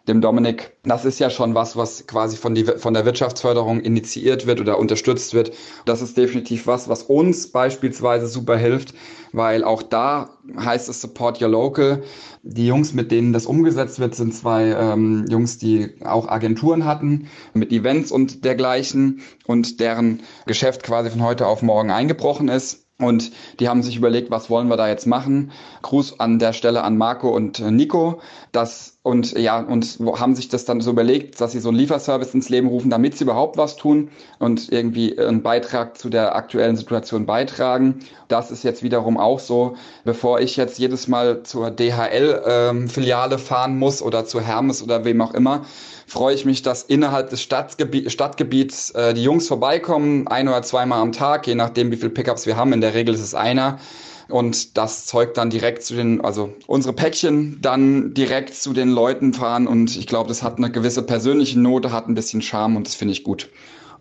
dem 0.08 0.22
Dominik, 0.22 0.72
das 0.84 1.04
ist 1.04 1.18
ja 1.18 1.28
schon 1.28 1.54
was, 1.54 1.76
was 1.76 2.06
quasi 2.06 2.36
von, 2.36 2.54
die, 2.54 2.64
von 2.64 2.94
der 2.94 3.04
Wirtschaftsförderung 3.04 3.80
initiiert 3.80 4.46
wird 4.46 4.60
oder 4.60 4.78
unterstützt 4.78 5.34
wird. 5.34 5.52
Das 5.84 6.00
ist 6.00 6.16
definitiv 6.16 6.66
was, 6.66 6.88
was 6.88 7.02
uns 7.02 7.52
beispielsweise 7.52 8.26
super 8.26 8.56
hilft, 8.56 8.94
weil 9.32 9.64
auch 9.64 9.82
da 9.82 10.30
heißt 10.58 10.88
es 10.88 11.02
Support 11.02 11.42
Your 11.42 11.50
Local. 11.50 12.02
Die 12.42 12.66
Jungs, 12.66 12.94
mit 12.94 13.12
denen 13.12 13.34
das 13.34 13.44
umgesetzt 13.44 14.00
wird, 14.00 14.14
sind 14.14 14.34
zwei 14.34 14.68
ähm, 14.70 15.26
Jungs, 15.28 15.58
die 15.58 15.90
auch 16.02 16.26
Agenturen 16.26 16.86
hatten 16.86 17.28
mit 17.52 17.70
Events 17.70 18.10
und 18.10 18.44
dergleichen 18.44 19.20
und 19.46 19.78
deren 19.78 20.22
Geschäft 20.46 20.82
quasi 20.82 21.10
von 21.10 21.22
heute 21.22 21.46
auf 21.46 21.60
morgen 21.60 21.90
eingebrochen 21.90 22.48
ist. 22.48 22.87
Und 23.00 23.30
die 23.60 23.68
haben 23.68 23.82
sich 23.82 23.96
überlegt, 23.96 24.30
was 24.30 24.50
wollen 24.50 24.68
wir 24.68 24.76
da 24.76 24.88
jetzt 24.88 25.06
machen? 25.06 25.52
Gruß 25.82 26.18
an 26.18 26.40
der 26.40 26.52
Stelle 26.52 26.82
an 26.82 26.96
Marco 26.96 27.28
und 27.28 27.60
Nico. 27.60 28.20
Das 28.50 28.97
und 29.08 29.38
ja, 29.38 29.58
und 29.58 29.98
haben 30.18 30.34
sich 30.34 30.48
das 30.48 30.66
dann 30.66 30.82
so 30.82 30.90
überlegt, 30.90 31.40
dass 31.40 31.52
sie 31.52 31.60
so 31.60 31.70
einen 31.70 31.78
Lieferservice 31.78 32.34
ins 32.34 32.50
Leben 32.50 32.68
rufen, 32.68 32.90
damit 32.90 33.16
sie 33.16 33.24
überhaupt 33.24 33.56
was 33.56 33.76
tun 33.76 34.10
und 34.38 34.70
irgendwie 34.70 35.18
einen 35.18 35.42
Beitrag 35.42 35.96
zu 35.96 36.10
der 36.10 36.36
aktuellen 36.36 36.76
Situation 36.76 37.24
beitragen. 37.24 38.00
Das 38.28 38.50
ist 38.50 38.64
jetzt 38.64 38.82
wiederum 38.82 39.16
auch 39.16 39.38
so, 39.38 39.76
bevor 40.04 40.40
ich 40.40 40.58
jetzt 40.58 40.78
jedes 40.78 41.08
Mal 41.08 41.42
zur 41.42 41.70
DHL-Filiale 41.70 43.34
ähm, 43.36 43.40
fahren 43.40 43.78
muss 43.78 44.02
oder 44.02 44.26
zu 44.26 44.42
Hermes 44.42 44.82
oder 44.82 45.06
wem 45.06 45.22
auch 45.22 45.32
immer, 45.32 45.64
freue 46.06 46.34
ich 46.34 46.44
mich, 46.44 46.60
dass 46.60 46.82
innerhalb 46.82 47.30
des 47.30 47.40
Stadtgebiet, 47.40 48.12
Stadtgebiets 48.12 48.90
äh, 48.90 49.14
die 49.14 49.22
Jungs 49.22 49.48
vorbeikommen, 49.48 50.28
ein 50.28 50.48
oder 50.48 50.60
zweimal 50.60 51.00
am 51.00 51.12
Tag, 51.12 51.46
je 51.46 51.54
nachdem, 51.54 51.90
wie 51.90 51.96
viele 51.96 52.10
Pickups 52.10 52.44
wir 52.44 52.58
haben. 52.58 52.74
In 52.74 52.82
der 52.82 52.92
Regel 52.92 53.14
ist 53.14 53.22
es 53.22 53.34
einer 53.34 53.78
und 54.28 54.76
das 54.76 55.06
Zeug 55.06 55.34
dann 55.34 55.50
direkt 55.50 55.82
zu 55.82 55.94
den, 55.94 56.20
also 56.20 56.52
unsere 56.66 56.94
Päckchen 56.94 57.58
dann 57.60 58.14
direkt 58.14 58.54
zu 58.54 58.72
den 58.72 58.90
Leuten 58.90 59.32
fahren 59.32 59.66
und 59.66 59.96
ich 59.96 60.06
glaube, 60.06 60.28
das 60.28 60.42
hat 60.42 60.58
eine 60.58 60.70
gewisse 60.70 61.02
persönliche 61.02 61.58
Note, 61.58 61.92
hat 61.92 62.08
ein 62.08 62.14
bisschen 62.14 62.42
Charme 62.42 62.76
und 62.76 62.86
das 62.86 62.94
finde 62.94 63.12
ich 63.12 63.24
gut. 63.24 63.48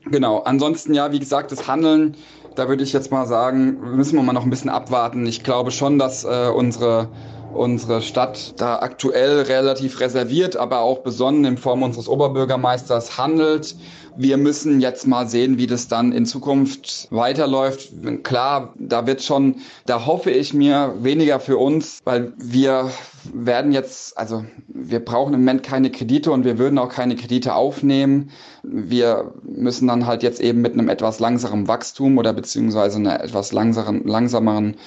Genau, 0.06 0.40
ansonsten 0.40 0.94
ja, 0.94 1.12
wie 1.12 1.20
gesagt, 1.20 1.52
das 1.52 1.68
Handeln, 1.68 2.16
da 2.56 2.70
würde 2.70 2.84
ich 2.84 2.94
jetzt 2.94 3.12
mal 3.12 3.26
sagen, 3.26 3.96
müssen 3.96 4.16
wir 4.16 4.24
mal 4.24 4.34
noch 4.34 4.44
ein 4.44 4.50
bisschen 4.50 4.70
abwarten. 4.70 5.26
Ich 5.26 5.44
glaube 5.44 5.72
schon, 5.72 6.00
dass 6.00 6.24
äh, 6.24 6.50
unsere 6.54 7.10
unsere 7.58 8.02
Stadt 8.02 8.54
da 8.58 8.80
aktuell 8.80 9.42
relativ 9.42 10.00
reserviert, 10.00 10.56
aber 10.56 10.80
auch 10.80 11.00
besonnen 11.00 11.46
in 11.46 11.58
Form 11.58 11.84
unseres 11.84 12.08
Oberbürgermeisters 12.08 13.18
handelt 13.18 13.76
wir 14.18 14.38
müssen 14.38 14.82
jetzt 14.82 15.06
mal 15.06 15.28
sehen, 15.28 15.58
wie 15.60 15.68
das 15.68 15.88
dann 15.88 16.12
in 16.12 16.26
Zukunft 16.26 17.08
weiterläuft. 17.12 17.92
Klar, 18.24 18.74
da 18.78 19.06
wird 19.06 19.22
schon, 19.22 19.58
da 19.86 20.06
hoffe 20.06 20.32
ich 20.32 20.54
mir 20.54 20.96
weniger 21.00 21.40
für 21.40 21.58
uns, 21.58 22.00
weil 22.04 22.34
wir 22.38 22.90
werden 23.32 23.72
jetzt, 23.72 24.18
also 24.18 24.44
wir 24.68 25.06
brauchen 25.06 25.34
im 25.34 25.42
Moment 25.42 25.62
keine 25.62 25.92
Kredite 25.92 26.32
und 26.32 26.46
wir 26.46 26.58
würden 26.58 26.80
auch 26.80 26.90
keine 26.90 27.16
Kredite 27.16 27.54
aufnehmen. 27.54 28.32
Wir 28.64 29.34
müssen 29.44 29.88
dann 29.88 30.08
halt 30.08 30.24
jetzt 30.24 30.42
eben 30.42 30.62
mit 30.62 30.74
einem 30.74 30.90
etwas 30.90 31.20
langsameren 31.20 31.68
Wachstum 31.68 32.18
oder 32.18 32.34
beziehungsweise 32.34 32.98
einer 32.98 33.24
etwas 33.24 33.52
langsameren, 33.52 34.04
langsameren 34.06 34.78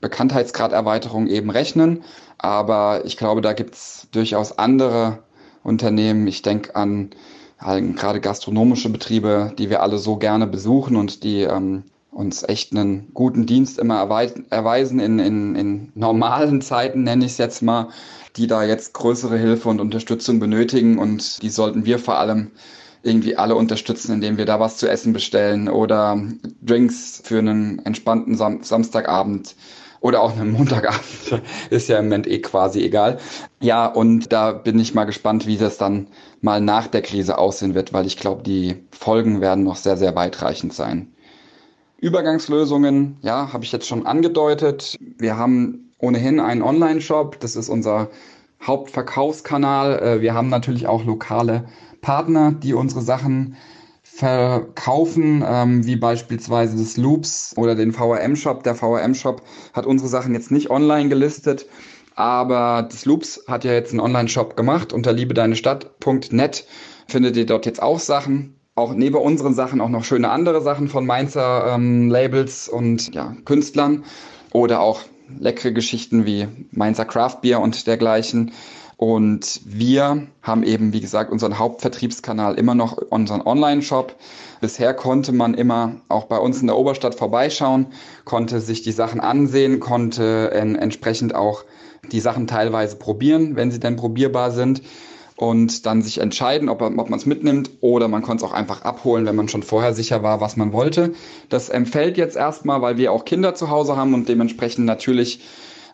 Bekanntheitsgraderweiterung 0.00 1.26
eben 1.26 1.50
rechnen. 1.50 2.04
Aber 2.38 3.04
ich 3.04 3.16
glaube, 3.16 3.40
da 3.40 3.52
gibt's 3.52 4.08
durchaus 4.12 4.58
andere 4.58 5.20
Unternehmen. 5.62 6.26
Ich 6.26 6.42
denke 6.42 6.76
an 6.76 7.10
gerade 7.60 8.20
gastronomische 8.20 8.88
Betriebe, 8.88 9.52
die 9.58 9.68
wir 9.68 9.82
alle 9.82 9.98
so 9.98 10.16
gerne 10.16 10.46
besuchen 10.46 10.94
und 10.94 11.24
die 11.24 11.42
ähm, 11.42 11.82
uns 12.10 12.42
echt 12.42 12.72
einen 12.72 13.12
guten 13.14 13.46
Dienst 13.46 13.78
immer 13.78 13.98
erweisen 14.50 15.00
in, 15.00 15.18
in, 15.18 15.54
in 15.54 15.92
normalen 15.94 16.60
Zeiten, 16.62 17.02
nenne 17.02 17.24
ich 17.24 17.32
es 17.32 17.38
jetzt 17.38 17.62
mal, 17.62 17.88
die 18.36 18.46
da 18.46 18.64
jetzt 18.64 18.94
größere 18.94 19.36
Hilfe 19.36 19.68
und 19.68 19.80
Unterstützung 19.80 20.38
benötigen 20.38 20.98
und 20.98 21.42
die 21.42 21.50
sollten 21.50 21.84
wir 21.84 21.98
vor 21.98 22.18
allem 22.18 22.52
irgendwie 23.02 23.36
alle 23.36 23.54
unterstützen, 23.54 24.12
indem 24.12 24.36
wir 24.36 24.44
da 24.44 24.58
was 24.58 24.76
zu 24.76 24.88
essen 24.88 25.12
bestellen 25.12 25.68
oder 25.68 26.20
Drinks 26.62 27.20
für 27.24 27.38
einen 27.38 27.84
entspannten 27.84 28.36
Sam 28.36 28.62
Samstagabend 28.62 29.54
oder 30.00 30.22
auch 30.22 30.36
einen 30.36 30.52
Montagabend. 30.52 31.42
Ist 31.70 31.88
ja 31.88 31.98
im 31.98 32.06
Moment 32.06 32.26
eh 32.26 32.40
quasi 32.40 32.84
egal. 32.84 33.18
Ja, 33.60 33.86
und 33.86 34.32
da 34.32 34.52
bin 34.52 34.78
ich 34.78 34.94
mal 34.94 35.04
gespannt, 35.04 35.46
wie 35.46 35.56
das 35.56 35.78
dann 35.78 36.08
mal 36.40 36.60
nach 36.60 36.86
der 36.86 37.02
Krise 37.02 37.38
aussehen 37.38 37.74
wird, 37.74 37.92
weil 37.92 38.06
ich 38.06 38.16
glaube, 38.16 38.42
die 38.42 38.76
Folgen 38.90 39.40
werden 39.40 39.64
noch 39.64 39.76
sehr, 39.76 39.96
sehr 39.96 40.14
weitreichend 40.14 40.72
sein. 40.72 41.12
Übergangslösungen, 42.00 43.16
ja, 43.22 43.52
habe 43.52 43.64
ich 43.64 43.72
jetzt 43.72 43.88
schon 43.88 44.06
angedeutet. 44.06 44.96
Wir 45.00 45.36
haben 45.36 45.92
ohnehin 45.98 46.38
einen 46.38 46.62
Online-Shop, 46.62 47.40
das 47.40 47.56
ist 47.56 47.68
unser 47.68 48.08
Hauptverkaufskanal. 48.62 49.98
Äh, 49.98 50.20
wir 50.20 50.34
haben 50.34 50.48
natürlich 50.48 50.86
auch 50.86 51.04
lokale 51.04 51.64
Partner, 52.00 52.52
die 52.52 52.74
unsere 52.74 53.02
Sachen 53.02 53.56
verkaufen, 54.18 55.44
ähm, 55.46 55.86
wie 55.86 55.94
beispielsweise 55.94 56.76
das 56.76 56.96
Loops 56.96 57.54
oder 57.56 57.76
den 57.76 57.92
VRM-Shop. 57.92 58.64
Der 58.64 58.74
VRM-Shop 58.74 59.42
hat 59.72 59.86
unsere 59.86 60.08
Sachen 60.08 60.34
jetzt 60.34 60.50
nicht 60.50 60.70
online 60.70 61.08
gelistet, 61.08 61.66
aber 62.16 62.88
das 62.90 63.04
Loops 63.04 63.44
hat 63.46 63.62
ja 63.62 63.72
jetzt 63.72 63.92
einen 63.92 64.00
Online-Shop 64.00 64.56
gemacht. 64.56 64.92
Unter 64.92 65.12
liebedeinestadt.net 65.12 66.66
findet 67.06 67.36
ihr 67.36 67.46
dort 67.46 67.64
jetzt 67.64 67.80
auch 67.80 68.00
Sachen. 68.00 68.58
Auch 68.74 68.92
neben 68.92 69.14
unseren 69.14 69.54
Sachen 69.54 69.80
auch 69.80 69.88
noch 69.88 70.02
schöne 70.02 70.30
andere 70.30 70.62
Sachen 70.62 70.88
von 70.88 71.06
Mainzer 71.06 71.74
ähm, 71.74 72.10
Labels 72.10 72.68
und 72.68 73.14
ja, 73.14 73.36
Künstlern 73.44 74.02
oder 74.52 74.80
auch 74.80 75.02
leckere 75.38 75.70
Geschichten 75.70 76.26
wie 76.26 76.48
Mainzer 76.72 77.04
Craft 77.04 77.38
Beer 77.42 77.60
und 77.60 77.86
dergleichen. 77.86 78.50
Und 78.98 79.60
wir 79.64 80.26
haben 80.42 80.64
eben, 80.64 80.92
wie 80.92 81.00
gesagt, 81.00 81.30
unseren 81.30 81.60
Hauptvertriebskanal 81.60 82.56
immer 82.58 82.74
noch 82.74 82.98
unseren 82.98 83.42
Online-Shop. 83.42 84.16
Bisher 84.60 84.92
konnte 84.92 85.30
man 85.30 85.54
immer 85.54 86.00
auch 86.08 86.24
bei 86.24 86.36
uns 86.36 86.60
in 86.60 86.66
der 86.66 86.76
Oberstadt 86.76 87.14
vorbeischauen, 87.14 87.86
konnte 88.24 88.60
sich 88.60 88.82
die 88.82 88.90
Sachen 88.90 89.20
ansehen, 89.20 89.78
konnte 89.78 90.50
entsprechend 90.50 91.32
auch 91.36 91.64
die 92.10 92.18
Sachen 92.18 92.48
teilweise 92.48 92.96
probieren, 92.96 93.54
wenn 93.54 93.70
sie 93.70 93.78
denn 93.78 93.94
probierbar 93.94 94.50
sind 94.50 94.82
und 95.36 95.86
dann 95.86 96.02
sich 96.02 96.18
entscheiden, 96.18 96.68
ob, 96.68 96.82
ob 96.82 97.08
man 97.08 97.18
es 97.20 97.24
mitnimmt 97.24 97.70
oder 97.80 98.08
man 98.08 98.22
konnte 98.22 98.44
es 98.44 98.50
auch 98.50 98.54
einfach 98.54 98.82
abholen, 98.82 99.26
wenn 99.26 99.36
man 99.36 99.48
schon 99.48 99.62
vorher 99.62 99.94
sicher 99.94 100.24
war, 100.24 100.40
was 100.40 100.56
man 100.56 100.72
wollte. 100.72 101.12
Das 101.50 101.68
empfällt 101.68 102.16
jetzt 102.16 102.36
erstmal, 102.36 102.82
weil 102.82 102.96
wir 102.96 103.12
auch 103.12 103.24
Kinder 103.24 103.54
zu 103.54 103.70
Hause 103.70 103.96
haben 103.96 104.12
und 104.12 104.28
dementsprechend 104.28 104.86
natürlich 104.86 105.44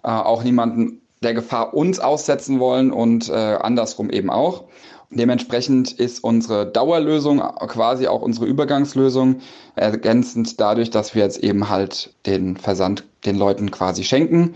äh, 0.02 0.08
auch 0.08 0.42
niemanden 0.42 1.02
der 1.24 1.34
Gefahr 1.34 1.74
uns 1.74 1.98
aussetzen 1.98 2.60
wollen 2.60 2.92
und 2.92 3.28
äh, 3.28 3.32
andersrum 3.32 4.10
eben 4.10 4.30
auch. 4.30 4.64
Dementsprechend 5.10 5.92
ist 5.92 6.24
unsere 6.24 6.66
Dauerlösung 6.66 7.38
quasi 7.38 8.08
auch 8.08 8.20
unsere 8.22 8.46
Übergangslösung 8.46 9.36
ergänzend 9.76 10.60
dadurch, 10.60 10.90
dass 10.90 11.14
wir 11.14 11.22
jetzt 11.22 11.38
eben 11.38 11.68
halt 11.68 12.14
den 12.26 12.56
Versand 12.56 13.04
den 13.24 13.36
Leuten 13.36 13.70
quasi 13.70 14.02
schenken 14.02 14.54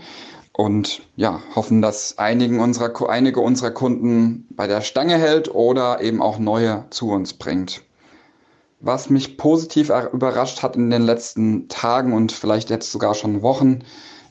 und 0.59 1.01
ja, 1.15 1.41
hoffen, 1.55 1.81
dass 1.81 2.17
einigen 2.17 2.59
unserer, 2.59 3.09
einige 3.09 3.39
unserer 3.39 3.71
Kunden 3.71 4.45
bei 4.49 4.67
der 4.67 4.81
Stange 4.81 5.17
hält 5.17 5.53
oder 5.55 6.01
eben 6.01 6.21
auch 6.21 6.37
neue 6.37 6.83
zu 6.89 7.09
uns 7.11 7.33
bringt. 7.33 7.81
Was 8.81 9.09
mich 9.09 9.37
positiv 9.37 9.89
überrascht 10.11 10.61
hat 10.61 10.75
in 10.75 10.89
den 10.89 11.03
letzten 11.03 11.69
Tagen 11.69 12.11
und 12.11 12.33
vielleicht 12.33 12.69
jetzt 12.69 12.91
sogar 12.91 13.13
schon 13.13 13.41
Wochen, 13.41 13.79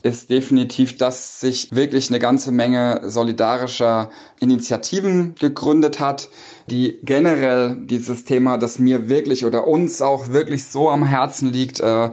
ist 0.01 0.29
definitiv, 0.29 0.97
dass 0.97 1.39
sich 1.41 1.69
wirklich 1.71 2.09
eine 2.09 2.19
ganze 2.19 2.51
Menge 2.51 3.01
solidarischer 3.03 4.09
Initiativen 4.39 5.35
gegründet 5.35 5.99
hat, 5.99 6.29
die 6.67 6.99
generell 7.03 7.75
dieses 7.81 8.23
Thema, 8.23 8.57
das 8.57 8.79
mir 8.79 9.09
wirklich 9.09 9.45
oder 9.45 9.67
uns 9.67 10.01
auch 10.01 10.29
wirklich 10.29 10.65
so 10.65 10.89
am 10.89 11.05
Herzen 11.05 11.51
liegt, 11.51 11.79
äh, 11.79 12.09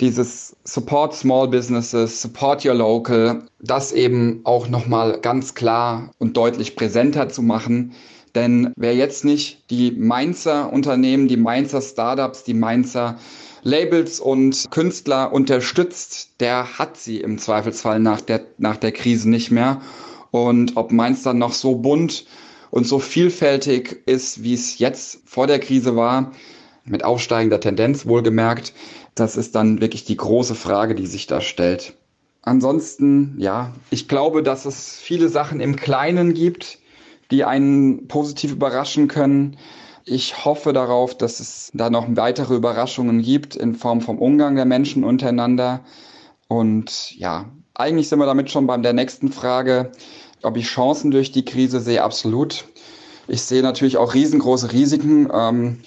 dieses 0.00 0.54
Support 0.64 1.14
Small 1.14 1.48
Businesses, 1.48 2.20
Support 2.20 2.64
Your 2.64 2.74
Local, 2.74 3.42
das 3.60 3.92
eben 3.92 4.40
auch 4.44 4.68
nochmal 4.68 5.18
ganz 5.20 5.54
klar 5.54 6.10
und 6.18 6.36
deutlich 6.36 6.76
präsenter 6.76 7.28
zu 7.28 7.42
machen. 7.42 7.92
Denn 8.34 8.72
wer 8.76 8.94
jetzt 8.94 9.24
nicht 9.24 9.70
die 9.70 9.92
Mainzer 9.92 10.70
Unternehmen, 10.70 11.26
die 11.26 11.38
Mainzer 11.38 11.80
Startups, 11.80 12.44
die 12.44 12.52
Mainzer 12.52 13.18
Labels 13.66 14.20
und 14.20 14.70
Künstler 14.70 15.32
unterstützt, 15.32 16.30
der 16.38 16.78
hat 16.78 16.96
sie 16.96 17.20
im 17.20 17.36
Zweifelsfall 17.36 17.98
nach 17.98 18.20
der, 18.20 18.46
nach 18.58 18.76
der 18.76 18.92
Krise 18.92 19.28
nicht 19.28 19.50
mehr. 19.50 19.80
Und 20.30 20.76
ob 20.76 20.92
Mainz 20.92 21.24
dann 21.24 21.38
noch 21.38 21.52
so 21.52 21.74
bunt 21.74 22.26
und 22.70 22.86
so 22.86 23.00
vielfältig 23.00 24.04
ist, 24.06 24.44
wie 24.44 24.54
es 24.54 24.78
jetzt 24.78 25.18
vor 25.24 25.48
der 25.48 25.58
Krise 25.58 25.96
war, 25.96 26.30
mit 26.84 27.04
aufsteigender 27.04 27.58
Tendenz 27.58 28.06
wohlgemerkt, 28.06 28.72
das 29.16 29.36
ist 29.36 29.56
dann 29.56 29.80
wirklich 29.80 30.04
die 30.04 30.16
große 30.16 30.54
Frage, 30.54 30.94
die 30.94 31.08
sich 31.08 31.26
da 31.26 31.40
stellt. 31.40 31.94
Ansonsten, 32.42 33.34
ja, 33.38 33.72
ich 33.90 34.06
glaube, 34.06 34.44
dass 34.44 34.64
es 34.66 34.96
viele 34.96 35.28
Sachen 35.28 35.58
im 35.58 35.74
Kleinen 35.74 36.34
gibt, 36.34 36.78
die 37.32 37.42
einen 37.42 38.06
positiv 38.06 38.52
überraschen 38.52 39.08
können. 39.08 39.56
Ich 40.08 40.44
hoffe 40.44 40.72
darauf, 40.72 41.18
dass 41.18 41.40
es 41.40 41.72
da 41.74 41.90
noch 41.90 42.06
weitere 42.10 42.54
Überraschungen 42.54 43.22
gibt 43.22 43.56
in 43.56 43.74
Form 43.74 44.00
vom 44.00 44.18
Umgang 44.20 44.54
der 44.54 44.64
Menschen 44.64 45.02
untereinander. 45.02 45.80
Und 46.46 47.12
ja, 47.16 47.46
eigentlich 47.74 48.08
sind 48.08 48.20
wir 48.20 48.26
damit 48.26 48.48
schon 48.48 48.68
bei 48.68 48.76
der 48.76 48.92
nächsten 48.92 49.32
Frage, 49.32 49.90
ob 50.42 50.56
ich 50.56 50.66
Chancen 50.68 51.10
durch 51.10 51.32
die 51.32 51.44
Krise 51.44 51.80
sehe. 51.80 52.04
Absolut. 52.04 52.66
Ich 53.26 53.42
sehe 53.42 53.62
natürlich 53.62 53.96
auch 53.96 54.14
riesengroße 54.14 54.70
Risiken, 54.70 55.28
ähm, 55.34 55.80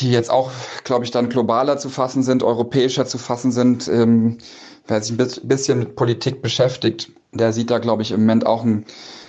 die 0.00 0.10
jetzt 0.10 0.30
auch, 0.30 0.50
glaube 0.82 1.04
ich, 1.04 1.10
dann 1.10 1.28
globaler 1.28 1.76
zu 1.76 1.90
fassen 1.90 2.22
sind, 2.22 2.42
europäischer 2.42 3.04
zu 3.04 3.18
fassen 3.18 3.52
sind. 3.52 3.88
Ähm, 3.88 4.38
wer 4.86 5.02
sich 5.02 5.18
ein 5.18 5.48
bisschen 5.48 5.78
mit 5.78 5.96
Politik 5.96 6.40
beschäftigt, 6.40 7.12
der 7.32 7.52
sieht 7.52 7.70
da, 7.70 7.78
glaube 7.78 8.00
ich, 8.00 8.12
im 8.12 8.20
Moment 8.20 8.46
auch 8.46 8.64
ein 8.64 8.86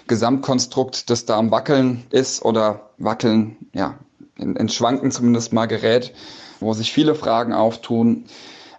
Gesamtkonstrukt, 0.07 1.09
das 1.09 1.25
da 1.25 1.37
am 1.37 1.51
Wackeln 1.51 2.03
ist 2.09 2.43
oder 2.43 2.89
wackeln, 2.97 3.57
ja, 3.73 3.97
in, 4.37 4.55
in 4.55 4.69
Schwanken 4.69 5.11
zumindest 5.11 5.53
mal 5.53 5.65
gerät, 5.65 6.13
wo 6.59 6.73
sich 6.73 6.91
viele 6.91 7.15
Fragen 7.15 7.53
auftun. 7.53 8.25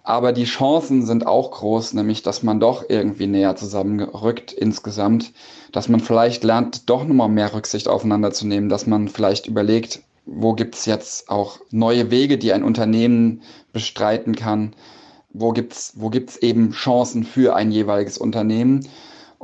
Aber 0.03 0.33
die 0.33 0.43
Chancen 0.43 1.03
sind 1.05 1.25
auch 1.25 1.49
groß, 1.49 1.93
nämlich 1.93 2.21
dass 2.21 2.43
man 2.43 2.59
doch 2.59 2.85
irgendwie 2.89 3.25
näher 3.25 3.55
zusammenrückt 3.55 4.53
insgesamt, 4.53 5.33
dass 5.71 5.89
man 5.89 5.99
vielleicht 5.99 6.43
lernt, 6.43 6.89
doch 6.89 7.03
nochmal 7.03 7.29
mehr 7.29 7.53
Rücksicht 7.53 7.87
aufeinander 7.87 8.31
zu 8.31 8.45
nehmen, 8.45 8.69
dass 8.69 8.85
man 8.85 9.07
vielleicht 9.07 9.47
überlegt, 9.47 10.01
wo 10.27 10.53
gibt's 10.53 10.85
jetzt 10.85 11.29
auch 11.29 11.59
neue 11.71 12.11
Wege, 12.11 12.37
die 12.37 12.53
ein 12.53 12.63
Unternehmen 12.63 13.41
bestreiten 13.73 14.35
kann, 14.35 14.73
wo 15.33 15.51
gibt's 15.51 15.93
wo 15.95 16.09
gibt's 16.09 16.37
eben 16.37 16.71
Chancen 16.71 17.23
für 17.23 17.55
ein 17.55 17.71
jeweiliges 17.71 18.17
Unternehmen. 18.17 18.87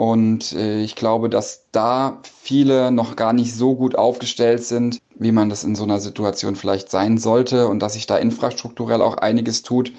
Und 0.02 0.54
äh, 0.54 0.82
ich 0.82 0.96
glaube, 0.96 1.30
dass 1.30 1.68
da 1.72 2.22
viele 2.24 2.92
noch 2.92 3.16
gar 3.16 3.34
nicht 3.34 3.54
so 3.54 3.76
gut 3.76 3.94
aufgestellt 3.94 4.64
sind, 4.64 5.00
wie 5.20 5.32
man 5.32 5.48
das 5.48 5.64
in 5.64 5.76
so 5.76 5.84
einer 5.84 6.00
Situation 6.00 6.56
vielleicht 6.56 6.90
sein 6.90 7.20
sollte 7.20 7.68
und 7.68 7.84
dass 7.84 7.94
sich 7.94 8.08
da 8.08 8.18
infrastrukturell 8.18 9.00
auch 9.04 9.18
einiges 9.18 9.62
tut. 9.62 9.94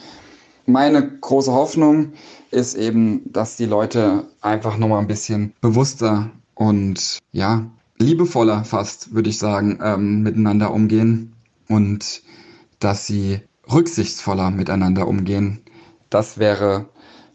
Meine 0.67 1.09
große 1.09 1.53
Hoffnung 1.53 2.15
ist 2.51 2.75
eben, 2.75 3.33
dass 3.33 3.57
die 3.57 3.65
Leute 3.65 4.25
einfach 4.41 4.77
nochmal 4.77 4.99
ein 4.99 5.07
bisschen 5.07 5.53
bewusster 5.61 6.33
und 6.57 7.21
ja, 7.31 7.71
liebevoller 7.97 8.65
fast, 8.65 9.15
würde 9.15 9.31
ich 9.31 9.39
sagen, 9.39 9.79
ähm, 9.81 10.23
miteinander 10.23 10.73
umgehen 10.73 11.33
und 11.69 12.23
dass 12.81 13.07
sie 13.07 13.39
rücksichtsvoller 13.73 14.51
miteinander 14.51 15.07
umgehen. 15.07 15.63
Das 16.11 16.39
wäre 16.39 16.87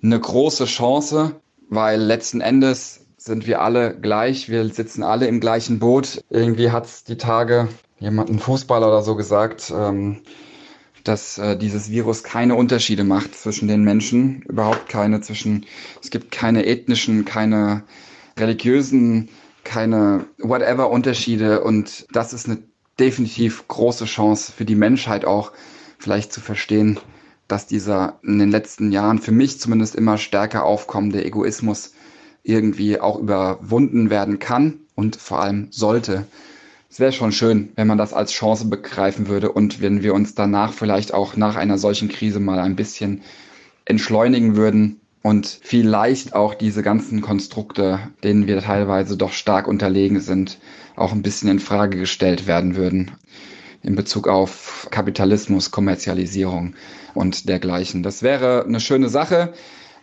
eine 0.03 0.19
große 0.19 0.65
Chance, 0.65 1.39
weil 1.69 2.01
letzten 2.01 2.41
Endes 2.41 3.05
sind 3.17 3.45
wir 3.45 3.61
alle 3.61 3.95
gleich, 3.99 4.49
wir 4.49 4.67
sitzen 4.69 5.03
alle 5.03 5.27
im 5.27 5.39
gleichen 5.39 5.79
Boot. 5.79 6.23
Irgendwie 6.29 6.71
hat 6.71 6.85
es 6.85 7.03
die 7.03 7.17
Tage 7.17 7.67
jemand, 7.99 8.29
ein 8.29 8.39
Fußballer 8.39 8.87
oder 8.87 9.01
so 9.01 9.15
gesagt, 9.15 9.71
ähm, 9.75 10.21
dass 11.03 11.37
äh, 11.37 11.57
dieses 11.57 11.89
Virus 11.89 12.23
keine 12.23 12.55
Unterschiede 12.55 13.03
macht 13.03 13.35
zwischen 13.35 13.67
den 13.67 13.83
Menschen, 13.83 14.41
überhaupt 14.43 14.89
keine 14.89 15.21
zwischen, 15.21 15.65
es 16.01 16.09
gibt 16.09 16.31
keine 16.31 16.65
ethnischen, 16.65 17.25
keine 17.25 17.83
religiösen, 18.37 19.29
keine 19.63 20.25
whatever 20.37 20.89
Unterschiede. 20.89 21.63
Und 21.63 22.07
das 22.11 22.33
ist 22.33 22.47
eine 22.47 22.59
definitiv 22.99 23.67
große 23.67 24.05
Chance 24.05 24.51
für 24.51 24.65
die 24.65 24.75
Menschheit 24.75 25.25
auch 25.25 25.51
vielleicht 25.97 26.31
zu 26.31 26.41
verstehen, 26.41 26.99
dass 27.47 27.67
dieser 27.67 28.19
in 28.23 28.39
den 28.39 28.51
letzten 28.51 28.91
Jahren 28.91 29.19
für 29.19 29.31
mich 29.31 29.59
zumindest 29.59 29.95
immer 29.95 30.17
stärker 30.17 30.65
aufkommende 30.65 31.23
Egoismus 31.23 31.93
irgendwie 32.43 32.99
auch 32.99 33.19
überwunden 33.19 34.09
werden 34.09 34.39
kann 34.39 34.79
und 34.95 35.15
vor 35.17 35.41
allem 35.41 35.67
sollte. 35.71 36.25
Es 36.89 36.99
wäre 36.99 37.11
schon 37.11 37.31
schön, 37.31 37.69
wenn 37.75 37.87
man 37.87 37.97
das 37.97 38.13
als 38.13 38.31
Chance 38.31 38.65
begreifen 38.65 39.27
würde 39.27 39.51
und 39.51 39.81
wenn 39.81 40.01
wir 40.01 40.13
uns 40.13 40.35
danach 40.35 40.73
vielleicht 40.73 41.13
auch 41.13 41.35
nach 41.35 41.55
einer 41.55 41.77
solchen 41.77 42.07
Krise 42.07 42.39
mal 42.39 42.59
ein 42.59 42.75
bisschen 42.75 43.21
entschleunigen 43.85 44.55
würden 44.55 45.01
und 45.21 45.59
vielleicht 45.61 46.33
auch 46.33 46.53
diese 46.53 46.83
ganzen 46.83 47.21
Konstrukte, 47.21 47.99
denen 48.23 48.47
wir 48.47 48.61
teilweise 48.61 49.17
doch 49.17 49.33
stark 49.33 49.67
unterlegen 49.67 50.21
sind, 50.21 50.59
auch 50.95 51.11
ein 51.11 51.21
bisschen 51.21 51.49
in 51.49 51.59
Frage 51.59 51.97
gestellt 51.97 52.47
werden 52.47 52.75
würden 52.75 53.11
in 53.83 53.95
Bezug 53.95 54.27
auf 54.27 54.87
Kapitalismus, 54.91 55.71
Kommerzialisierung 55.71 56.75
und 57.13 57.47
dergleichen. 57.47 58.03
Das 58.03 58.23
wäre 58.23 58.65
eine 58.65 58.79
schöne 58.79 59.09
Sache. 59.09 59.53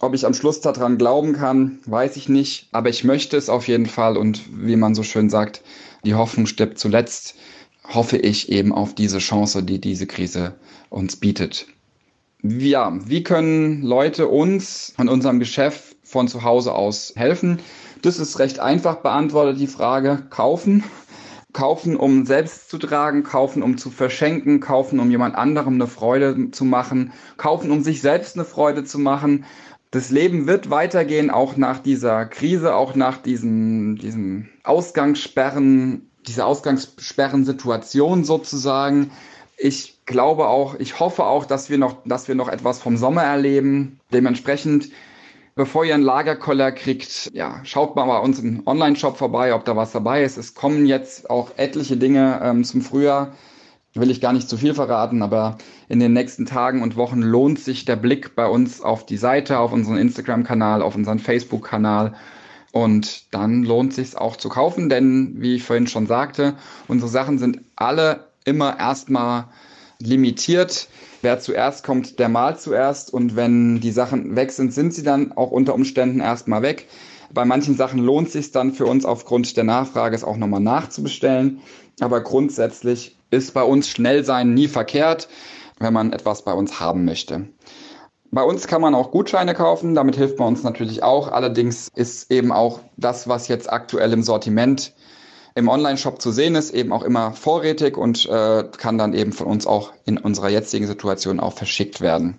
Ob 0.01 0.15
ich 0.15 0.27
am 0.27 0.35
Schluss 0.35 0.61
daran 0.61 0.99
glauben 0.99 1.33
kann, 1.33 1.79
weiß 1.87 2.17
ich 2.17 2.29
nicht, 2.29 2.69
aber 2.73 2.91
ich 2.91 3.05
möchte 3.05 3.37
es 3.37 3.49
auf 3.49 3.69
jeden 3.69 3.87
Fall 3.87 4.17
und 4.17 4.41
wie 4.53 4.77
man 4.77 4.95
so 4.95 5.03
schön 5.03 5.31
sagt, 5.31 5.63
die 6.05 6.15
Hoffnung 6.15 6.47
stirbt 6.47 6.79
zuletzt, 6.79 7.37
hoffe 7.89 8.17
ich 8.17 8.51
eben 8.51 8.73
auf 8.73 8.95
diese 8.95 9.19
Chance, 9.19 9.63
die 9.63 9.81
diese 9.81 10.07
Krise 10.07 10.55
uns 10.91 11.17
bietet. 11.17 11.67
Ja, 12.43 12.93
wie 13.07 13.23
können 13.23 13.83
Leute 13.83 14.29
uns 14.29 14.93
an 14.99 15.09
unserem 15.09 15.39
Geschäft 15.39 15.97
von 16.03 16.29
zu 16.29 16.43
Hause 16.43 16.75
aus 16.75 17.15
helfen? 17.17 17.59
Das 18.03 18.19
ist 18.19 18.39
recht 18.39 18.61
einfach 18.61 18.97
beantwortet, 18.97 19.59
die 19.59 19.67
Frage. 19.67 20.27
Kaufen. 20.29 20.85
Kaufen, 21.55 21.97
um 21.97 22.27
selbst 22.27 22.69
zu 22.69 22.79
tragen, 22.79 23.23
kaufen, 23.23 23.63
um 23.63 23.79
zu 23.79 23.91
verschenken, 23.91 24.61
kaufen, 24.61 25.01
um 25.01 25.11
jemand 25.11 25.37
anderem 25.37 25.75
eine 25.75 25.87
Freude 25.87 26.51
zu 26.51 26.65
machen, 26.65 27.13
kaufen, 27.37 27.71
um 27.71 27.83
sich 27.83 28.03
selbst 28.03 28.37
eine 28.37 28.45
Freude 28.45 28.85
zu 28.85 28.99
machen. 28.99 29.47
Das 29.93 30.11
Leben 30.11 30.49
wird 30.49 30.69
weitergehen, 30.69 31.31
auch 31.31 31.57
nach 31.57 31.79
dieser 31.79 32.27
Krise, 32.27 32.75
auch 32.75 32.97
nach 32.97 33.19
diesen, 33.19 33.95
diesen 33.95 34.51
Ausgangssperren, 34.65 36.11
dieser 36.27 36.47
Ausgangssperren-Situation 36.47 38.25
sozusagen. 38.25 39.13
Ich 39.57 40.01
glaube 40.07 40.49
auch, 40.49 40.75
ich 40.81 40.99
hoffe 40.99 41.25
auch, 41.25 41.45
dass 41.45 41.71
wir 41.71 41.79
noch, 41.79 41.99
dass 42.05 42.27
wir 42.27 42.35
noch 42.35 42.49
etwas 42.49 42.81
vom 42.81 42.97
Sommer 42.97 43.23
erleben. 43.23 44.01
Dementsprechend, 44.13 44.91
bevor 45.55 45.85
ihr 45.85 45.95
einen 45.95 46.03
Lagerkoller 46.03 46.73
kriegt, 46.73 47.31
ja, 47.33 47.61
schaut 47.65 47.97
mal 47.97 48.07
bei 48.07 48.19
uns 48.19 48.39
im 48.39 48.67
Online-Shop 48.67 49.17
vorbei, 49.17 49.55
ob 49.55 49.65
da 49.65 49.77
was 49.77 49.93
dabei 49.93 50.25
ist. 50.25 50.37
Es 50.37 50.55
kommen 50.55 50.87
jetzt 50.87 51.31
auch 51.31 51.53
etliche 51.57 51.97
Dinge 51.97 52.41
ähm, 52.43 52.65
zum 52.65 52.83
Frühjahr 52.83 53.33
will 53.95 54.11
ich 54.11 54.21
gar 54.21 54.33
nicht 54.33 54.49
zu 54.49 54.57
viel 54.57 54.75
verraten, 54.75 55.23
aber 55.23 55.59
in 55.89 56.01
den 56.01 56.13
nächsten 56.13 56.47
Tagen 56.47 56.83
und 56.83 56.97
Wochen 56.97 57.23
lohnt 57.23 57.61
sich 57.61 57.85
der 57.85 57.97
Blick 57.97 58.35
bei 58.35 58.47
uns 58.47 58.81
auf 58.81 59.07
die 59.07 59.17
Seite, 59.17 59.59
auf 59.59 59.73
unseren 59.73 59.99
Instagram-Kanal, 59.99 60.83
auf 60.83 60.97
unseren 60.97 61.21
Facebook-Kanal. 61.21 62.15
Und 62.73 63.33
dann 63.33 63.63
lohnt 63.63 63.95
sich 63.95 64.17
auch 64.17 64.37
zu 64.37 64.49
kaufen, 64.49 64.89
denn 64.89 65.37
wie 65.39 65.55
ich 65.55 65.63
vorhin 65.63 65.87
schon 65.87 66.09
sagte, 66.09 66.55
unsere 66.89 67.09
Sachen 67.09 67.39
sind 67.39 67.61
alle 67.77 68.27
immer 68.45 68.81
erstmal 68.81 69.47
limitiert. 70.01 70.89
Wer 71.25 71.41
zuerst 71.41 71.85
kommt, 71.85 72.19
der 72.19 72.29
malt 72.29 72.61
zuerst. 72.61 73.11
Und 73.11 73.35
wenn 73.35 73.81
die 73.81 73.93
Sachen 73.93 74.37
weg 74.37 74.53
sind, 74.53 74.75
sind 74.75 74.93
sie 74.93 75.03
dann 75.03 75.33
auch 75.33 75.51
unter 75.51 75.75
Umständen 75.75 76.21
erstmal 76.21 76.61
weg. 76.61 76.87
Bei 77.33 77.47
manchen 77.47 77.77
Sachen 77.77 77.99
lohnt 77.99 78.27
es 78.27 78.35
sich 78.35 78.53
dann 78.53 78.75
für 78.75 78.85
uns 78.85 79.07
aufgrund 79.07 79.57
der 79.57 79.65
Nachfrage, 79.65 80.15
es 80.15 80.23
auch 80.23 80.37
nochmal 80.37 80.61
nachzubestellen. 80.61 81.61
Aber 82.01 82.21
grundsätzlich 82.21 83.17
ist 83.31 83.55
bei 83.55 83.63
uns 83.63 83.89
schnell 83.89 84.23
sein 84.23 84.53
nie 84.53 84.69
verkehrt, 84.69 85.31
wenn 85.79 85.95
man 85.95 86.13
etwas 86.13 86.43
bei 86.43 86.53
uns 86.53 86.79
haben 86.79 87.07
möchte. 87.07 87.49
Bei 88.31 88.43
uns 88.43 88.67
kann 88.67 88.83
man 88.83 88.95
auch 88.95 89.11
Gutscheine 89.11 89.55
kaufen, 89.55 89.95
damit 89.95 90.17
hilft 90.17 90.39
man 90.39 90.49
uns 90.49 90.63
natürlich 90.63 91.03
auch. 91.03 91.33
Allerdings 91.33 91.89
ist 91.95 92.31
eben 92.31 92.53
auch 92.53 92.81
das, 92.99 93.29
was 93.29 93.49
jetzt 93.49 93.73
aktuell 93.73 94.13
im 94.13 94.23
Sortiment 94.23 94.93
im 95.55 95.69
Online-Shop 95.69 96.21
zu 96.21 96.33
sehen 96.33 96.57
ist, 96.57 96.75
eben 96.75 96.93
auch 96.93 97.03
immer 97.03 97.33
vorrätig 97.33 97.97
und 97.97 98.27
äh, 98.27 98.65
kann 98.77 98.99
dann 98.99 99.15
eben 99.15 99.33
von 99.33 99.47
uns 99.47 99.67
auch 99.67 99.93
in 100.05 100.19
unserer 100.19 100.49
jetzigen 100.49 100.87
Situation 100.87 101.41
auch 101.41 101.53
verschickt 101.53 102.01
werden. 102.01 102.39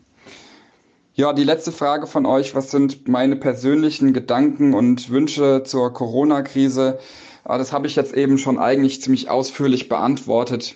Ja, 1.13 1.32
die 1.32 1.45
letzte 1.45 1.71
Frage 1.71 2.08
von 2.08 2.25
euch, 2.25 2.56
was 2.56 2.71
sind 2.71 3.08
meine 3.08 3.38
persönlichen 3.38 4.12
Gedanken 4.12 4.73
und 4.73 5.10
Wünsche 5.10 5.63
zur 5.63 5.93
Corona-Krise? 5.93 6.99
Ah, 7.45 7.58
das 7.58 7.71
habe 7.71 7.88
ich 7.88 7.95
jetzt 7.95 8.13
eben 8.13 8.38
schon 8.38 8.60
eigentlich 8.60 9.01
ziemlich 9.01 9.30
ausführlich 9.30 9.88
beantwortet. 9.88 10.75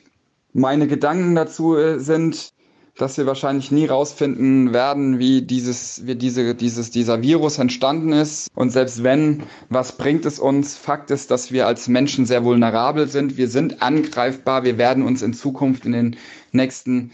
Meine 0.53 0.87
Gedanken 0.87 1.35
dazu 1.35 1.75
äh, 1.75 1.99
sind, 1.99 2.53
dass 2.99 3.17
wir 3.17 3.25
wahrscheinlich 3.25 3.71
nie 3.71 3.85
rausfinden 3.85 4.73
werden, 4.73 5.19
wie 5.19 5.41
dieses, 5.41 6.05
wie 6.05 6.15
diese, 6.15 6.53
dieses, 6.53 6.91
dieser 6.91 7.21
Virus 7.21 7.57
entstanden 7.57 8.11
ist. 8.11 8.49
Und 8.55 8.71
selbst 8.71 9.03
wenn, 9.03 9.43
was 9.69 9.97
bringt 9.97 10.25
es 10.25 10.37
uns? 10.37 10.75
Fakt 10.75 11.09
ist, 11.09 11.31
dass 11.31 11.53
wir 11.53 11.65
als 11.65 11.87
Menschen 11.87 12.25
sehr 12.25 12.43
vulnerabel 12.43 13.07
sind. 13.07 13.37
Wir 13.37 13.47
sind 13.47 13.81
angreifbar. 13.81 14.65
Wir 14.65 14.77
werden 14.77 15.03
uns 15.03 15.21
in 15.21 15.33
Zukunft 15.33 15.85
in 15.85 15.93
den 15.93 16.17
nächsten 16.51 17.11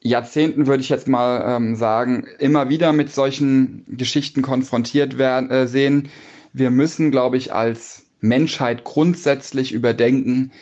Jahrzehnten, 0.00 0.66
würde 0.66 0.82
ich 0.82 0.88
jetzt 0.88 1.08
mal 1.08 1.56
ähm, 1.56 1.76
sagen, 1.76 2.26
immer 2.38 2.70
wieder 2.70 2.94
mit 2.94 3.12
solchen 3.12 3.84
Geschichten 3.88 4.40
konfrontiert 4.40 5.18
werden, 5.18 5.50
äh, 5.50 5.68
sehen. 5.68 6.08
Wir 6.54 6.70
müssen, 6.70 7.10
glaube 7.10 7.36
ich, 7.36 7.52
als 7.52 8.06
Menschheit 8.22 8.84
grundsätzlich 8.84 9.72
überdenken, 9.72 10.52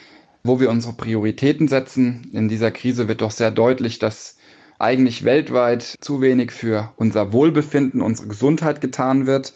wo 0.42 0.58
wir 0.58 0.70
unsere 0.70 0.94
Prioritäten 0.94 1.68
setzen. 1.68 2.30
In 2.32 2.48
dieser 2.48 2.72
Krise 2.72 3.06
wird 3.06 3.20
doch 3.20 3.30
sehr 3.30 3.52
deutlich, 3.52 4.00
dass 4.00 4.36
eigentlich 4.80 5.24
weltweit 5.24 5.96
zu 6.00 6.20
wenig 6.20 6.52
für 6.52 6.92
unser 6.96 7.32
Wohlbefinden, 7.32 8.00
unsere 8.00 8.28
Gesundheit 8.28 8.80
getan 8.80 9.26
wird. 9.26 9.52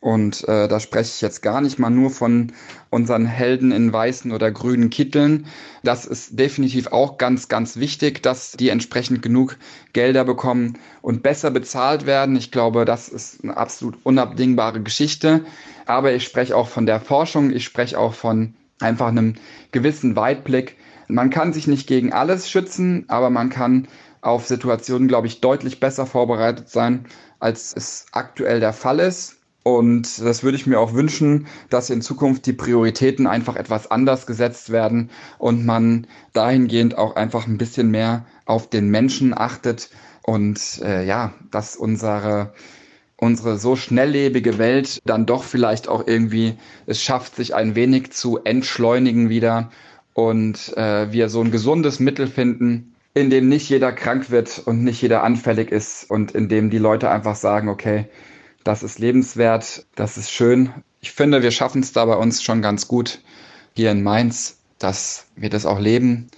Und 0.00 0.48
äh, 0.48 0.66
da 0.66 0.80
spreche 0.80 1.12
ich 1.14 1.20
jetzt 1.20 1.42
gar 1.42 1.60
nicht 1.60 1.78
mal 1.78 1.90
nur 1.90 2.10
von 2.10 2.52
unseren 2.90 3.24
Helden 3.24 3.70
in 3.70 3.92
weißen 3.92 4.32
oder 4.32 4.50
grünen 4.50 4.90
Kitteln. 4.90 5.46
Das 5.84 6.06
ist 6.06 6.40
definitiv 6.40 6.88
auch 6.88 7.18
ganz, 7.18 7.46
ganz 7.46 7.76
wichtig, 7.76 8.20
dass 8.20 8.52
die 8.52 8.70
entsprechend 8.70 9.22
genug 9.22 9.58
Gelder 9.92 10.24
bekommen 10.24 10.78
und 11.02 11.22
besser 11.22 11.52
bezahlt 11.52 12.04
werden. 12.04 12.34
Ich 12.34 12.50
glaube, 12.50 12.84
das 12.84 13.08
ist 13.08 13.44
eine 13.44 13.56
absolut 13.56 13.96
unabdingbare 14.02 14.82
Geschichte. 14.82 15.44
Aber 15.86 16.12
ich 16.12 16.24
spreche 16.24 16.56
auch 16.56 16.68
von 16.68 16.86
der 16.86 17.00
Forschung, 17.00 17.52
ich 17.52 17.62
spreche 17.62 17.96
auch 17.96 18.14
von 18.14 18.54
einfach 18.80 19.08
einem 19.08 19.34
gewissen 19.70 20.16
Weitblick. 20.16 20.76
Man 21.06 21.30
kann 21.30 21.52
sich 21.52 21.68
nicht 21.68 21.86
gegen 21.86 22.12
alles 22.12 22.50
schützen, 22.50 23.04
aber 23.06 23.30
man 23.30 23.50
kann 23.50 23.86
auf 24.22 24.46
Situationen, 24.46 25.08
glaube 25.08 25.26
ich, 25.26 25.40
deutlich 25.40 25.80
besser 25.80 26.06
vorbereitet 26.06 26.70
sein, 26.70 27.06
als 27.40 27.74
es 27.76 28.06
aktuell 28.12 28.60
der 28.60 28.72
Fall 28.72 29.00
ist. 29.00 29.36
Und 29.64 30.20
das 30.20 30.42
würde 30.42 30.56
ich 30.56 30.66
mir 30.66 30.80
auch 30.80 30.94
wünschen, 30.94 31.46
dass 31.70 31.90
in 31.90 32.02
Zukunft 32.02 32.46
die 32.46 32.52
Prioritäten 32.52 33.26
einfach 33.26 33.56
etwas 33.56 33.90
anders 33.90 34.26
gesetzt 34.26 34.70
werden 34.70 35.10
und 35.38 35.64
man 35.64 36.06
dahingehend 36.32 36.98
auch 36.98 37.14
einfach 37.14 37.46
ein 37.46 37.58
bisschen 37.58 37.90
mehr 37.90 38.24
auf 38.44 38.68
den 38.68 38.88
Menschen 38.88 39.36
achtet 39.36 39.90
und 40.22 40.80
äh, 40.82 41.04
ja, 41.04 41.34
dass 41.50 41.76
unsere 41.76 42.54
unsere 43.16 43.56
so 43.56 43.76
schnelllebige 43.76 44.58
Welt 44.58 44.98
dann 45.04 45.26
doch 45.26 45.44
vielleicht 45.44 45.86
auch 45.86 46.08
irgendwie 46.08 46.54
es 46.86 47.00
schafft, 47.00 47.36
sich 47.36 47.54
ein 47.54 47.76
wenig 47.76 48.10
zu 48.10 48.38
entschleunigen 48.42 49.28
wieder 49.28 49.70
und 50.12 50.76
äh, 50.76 51.12
wir 51.12 51.28
so 51.28 51.40
ein 51.40 51.52
gesundes 51.52 52.00
Mittel 52.00 52.26
finden, 52.26 52.91
in 53.14 53.30
dem 53.30 53.48
nicht 53.48 53.68
jeder 53.68 53.92
krank 53.92 54.30
wird 54.30 54.62
und 54.64 54.82
nicht 54.82 55.02
jeder 55.02 55.22
anfällig 55.22 55.70
ist 55.70 56.08
und 56.10 56.32
in 56.32 56.48
dem 56.48 56.70
die 56.70 56.78
Leute 56.78 57.10
einfach 57.10 57.36
sagen, 57.36 57.68
okay, 57.68 58.06
das 58.64 58.82
ist 58.82 58.98
lebenswert, 58.98 59.86
das 59.94 60.16
ist 60.16 60.30
schön. 60.30 60.70
Ich 61.00 61.12
finde, 61.12 61.42
wir 61.42 61.50
schaffen 61.50 61.82
es 61.82 61.92
da 61.92 62.04
bei 62.04 62.16
uns 62.16 62.42
schon 62.42 62.62
ganz 62.62 62.88
gut 62.88 63.20
hier 63.74 63.90
in 63.90 64.02
Mainz, 64.02 64.58
dass 64.78 65.26
wir 65.36 65.50
das 65.50 65.66
auch 65.66 65.80
leben 65.80 66.28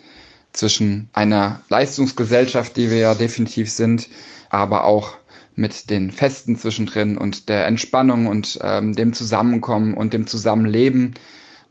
zwischen 0.52 1.08
einer 1.12 1.62
Leistungsgesellschaft, 1.68 2.76
die 2.76 2.90
wir 2.90 2.98
ja 2.98 3.14
definitiv 3.14 3.70
sind, 3.70 4.08
aber 4.50 4.84
auch 4.84 5.16
mit 5.56 5.90
den 5.90 6.10
Festen 6.10 6.56
zwischendrin 6.56 7.16
und 7.18 7.48
der 7.48 7.66
Entspannung 7.66 8.26
und 8.26 8.58
ähm, 8.62 8.94
dem 8.94 9.12
Zusammenkommen 9.12 9.94
und 9.94 10.12
dem 10.12 10.26
Zusammenleben, 10.26 11.14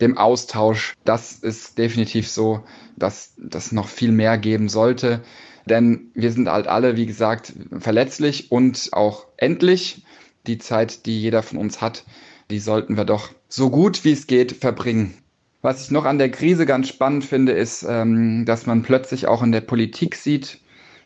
dem 0.02 0.18
Austausch. 0.18 0.94
Das 1.06 1.34
ist 1.34 1.78
definitiv 1.78 2.30
so, 2.30 2.64
dass 2.96 3.34
das 3.38 3.72
noch 3.72 3.88
viel 3.88 4.12
mehr 4.12 4.38
geben 4.38 4.70
sollte. 4.70 5.22
Denn 5.66 6.12
wir 6.14 6.32
sind 6.32 6.50
halt 6.50 6.68
alle, 6.68 6.98
wie 6.98 7.06
gesagt, 7.06 7.54
verletzlich 7.80 8.52
und 8.52 8.90
auch 8.92 9.28
endlich 9.38 10.04
die 10.46 10.58
Zeit, 10.58 11.06
die 11.06 11.22
jeder 11.22 11.42
von 11.42 11.58
uns 11.58 11.82
hat, 11.82 12.04
die 12.52 12.60
sollten 12.60 12.98
wir 12.98 13.06
doch 13.06 13.30
so 13.48 13.70
gut 13.70 14.04
wie 14.04 14.12
es 14.12 14.28
geht 14.28 14.52
verbringen. 14.52 15.14
Was 15.62 15.86
ich 15.86 15.92
noch 15.92 16.04
an 16.04 16.18
der 16.18 16.30
Krise 16.30 16.66
ganz 16.66 16.90
spannend 16.90 17.24
finde, 17.24 17.54
ist, 17.54 17.86
ähm, 17.88 18.44
dass 18.46 18.66
man 18.66 18.84
plötzlich 18.84 19.28
auch 19.28 19.42
in 19.42 19.54
der 19.54 19.62
Politik 19.62 20.16
sieht, 20.16 20.60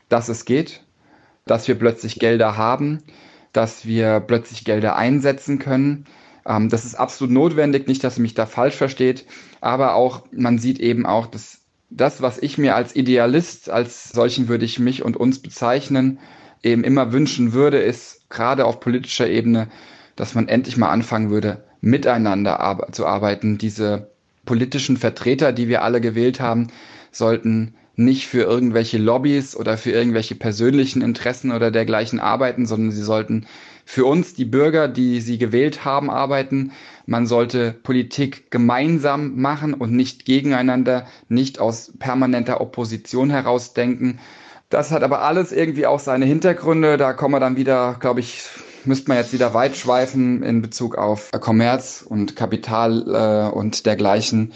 dass 0.10 0.30
es 0.30 0.46
geht, 0.46 0.84
dass 1.46 1.68
wir 1.68 1.76
plötzlich 1.76 2.18
Gelder 2.18 2.58
haben, 2.58 3.04
dass 3.54 3.86
wir 3.86 4.20
plötzlich 4.20 4.66
Gelder 4.66 4.96
einsetzen 4.96 5.60
können. 5.60 6.06
Ähm, 6.48 6.70
das 6.70 6.86
ist 6.86 6.96
absolut 6.96 7.34
notwendig, 7.34 7.88
nicht, 7.88 8.04
dass 8.04 8.18
ihr 8.18 8.22
mich 8.22 8.34
da 8.34 8.46
falsch 8.46 8.76
versteht, 8.76 9.26
aber 9.62 9.96
auch 9.96 10.24
man 10.32 10.58
sieht 10.58 10.80
eben 10.80 11.06
auch, 11.06 11.28
dass 11.28 11.60
das, 11.90 12.22
was 12.22 12.38
ich 12.38 12.58
mir 12.58 12.76
als 12.76 12.96
Idealist, 12.96 13.70
als 13.70 14.10
solchen 14.10 14.48
würde 14.48 14.66
ich 14.66 14.80
mich 14.80 15.04
und 15.04 15.18
uns 15.18 15.40
bezeichnen, 15.40 16.20
eben 16.64 16.84
immer 16.84 17.14
wünschen 17.14 17.54
würde, 17.54 17.78
ist 17.80 18.30
gerade 18.30 18.66
auf 18.66 18.80
politischer 18.80 19.30
Ebene, 19.30 19.70
dass 20.16 20.36
man 20.36 20.48
endlich 20.48 20.78
mal 20.78 20.90
anfangen 20.90 21.30
würde, 21.30 21.64
miteinander 21.82 22.60
ar 22.60 22.92
zu 22.92 23.06
arbeiten. 23.06 23.58
Diese 23.58 24.10
politischen 24.46 24.98
Vertreter, 24.98 25.54
die 25.54 25.68
wir 25.68 25.84
alle 25.84 26.02
gewählt 26.02 26.40
haben, 26.40 26.68
sollten 27.12 27.76
nicht 27.96 28.28
für 28.28 28.42
irgendwelche 28.42 28.98
Lobbys 28.98 29.56
oder 29.56 29.78
für 29.78 29.92
irgendwelche 29.92 30.36
persönlichen 30.36 31.02
Interessen 31.02 31.52
oder 31.52 31.72
dergleichen 31.72 32.20
arbeiten, 32.20 32.66
sondern 32.66 32.92
sie 32.92 33.04
sollten 33.04 33.48
für 33.90 34.06
uns, 34.06 34.34
die 34.34 34.44
Bürger, 34.44 34.90
die 34.90 35.22
sie 35.22 35.38
gewählt 35.38 35.86
haben, 35.86 36.10
arbeiten. 36.10 36.74
Man 37.06 37.26
sollte 37.26 37.72
Politik 37.72 38.52
gemeinsam 38.52 39.40
machen 39.40 39.74
und 39.74 39.94
nicht 39.94 40.26
gegeneinander, 40.26 41.08
nicht 41.30 41.60
aus 41.60 41.94
permanenter 41.98 42.60
Opposition 42.60 43.30
herausdenken, 43.30 44.20
das 44.70 44.92
hat 44.92 45.04
aber 45.04 45.22
alles 45.22 45.54
irgendwie 45.54 45.86
auch 45.86 46.02
seine 46.02 46.26
Hintergründe. 46.26 46.98
Da 46.98 47.14
kommen 47.14 47.34
wir 47.34 47.40
dann 47.40 47.56
wieder, 47.56 47.96
glaube 48.02 48.20
ich, 48.20 48.44
müsste 48.84 49.08
man 49.08 49.18
jetzt 49.18 49.32
wieder 49.32 49.54
weit 49.54 49.78
schweifen 49.78 50.44
in 50.44 50.62
Bezug 50.62 50.98
auf 50.98 51.32
Kommerz 51.40 52.04
und 52.06 52.36
Kapital 52.36 53.06
äh, 53.08 53.56
und 53.56 53.86
dergleichen. 53.86 54.52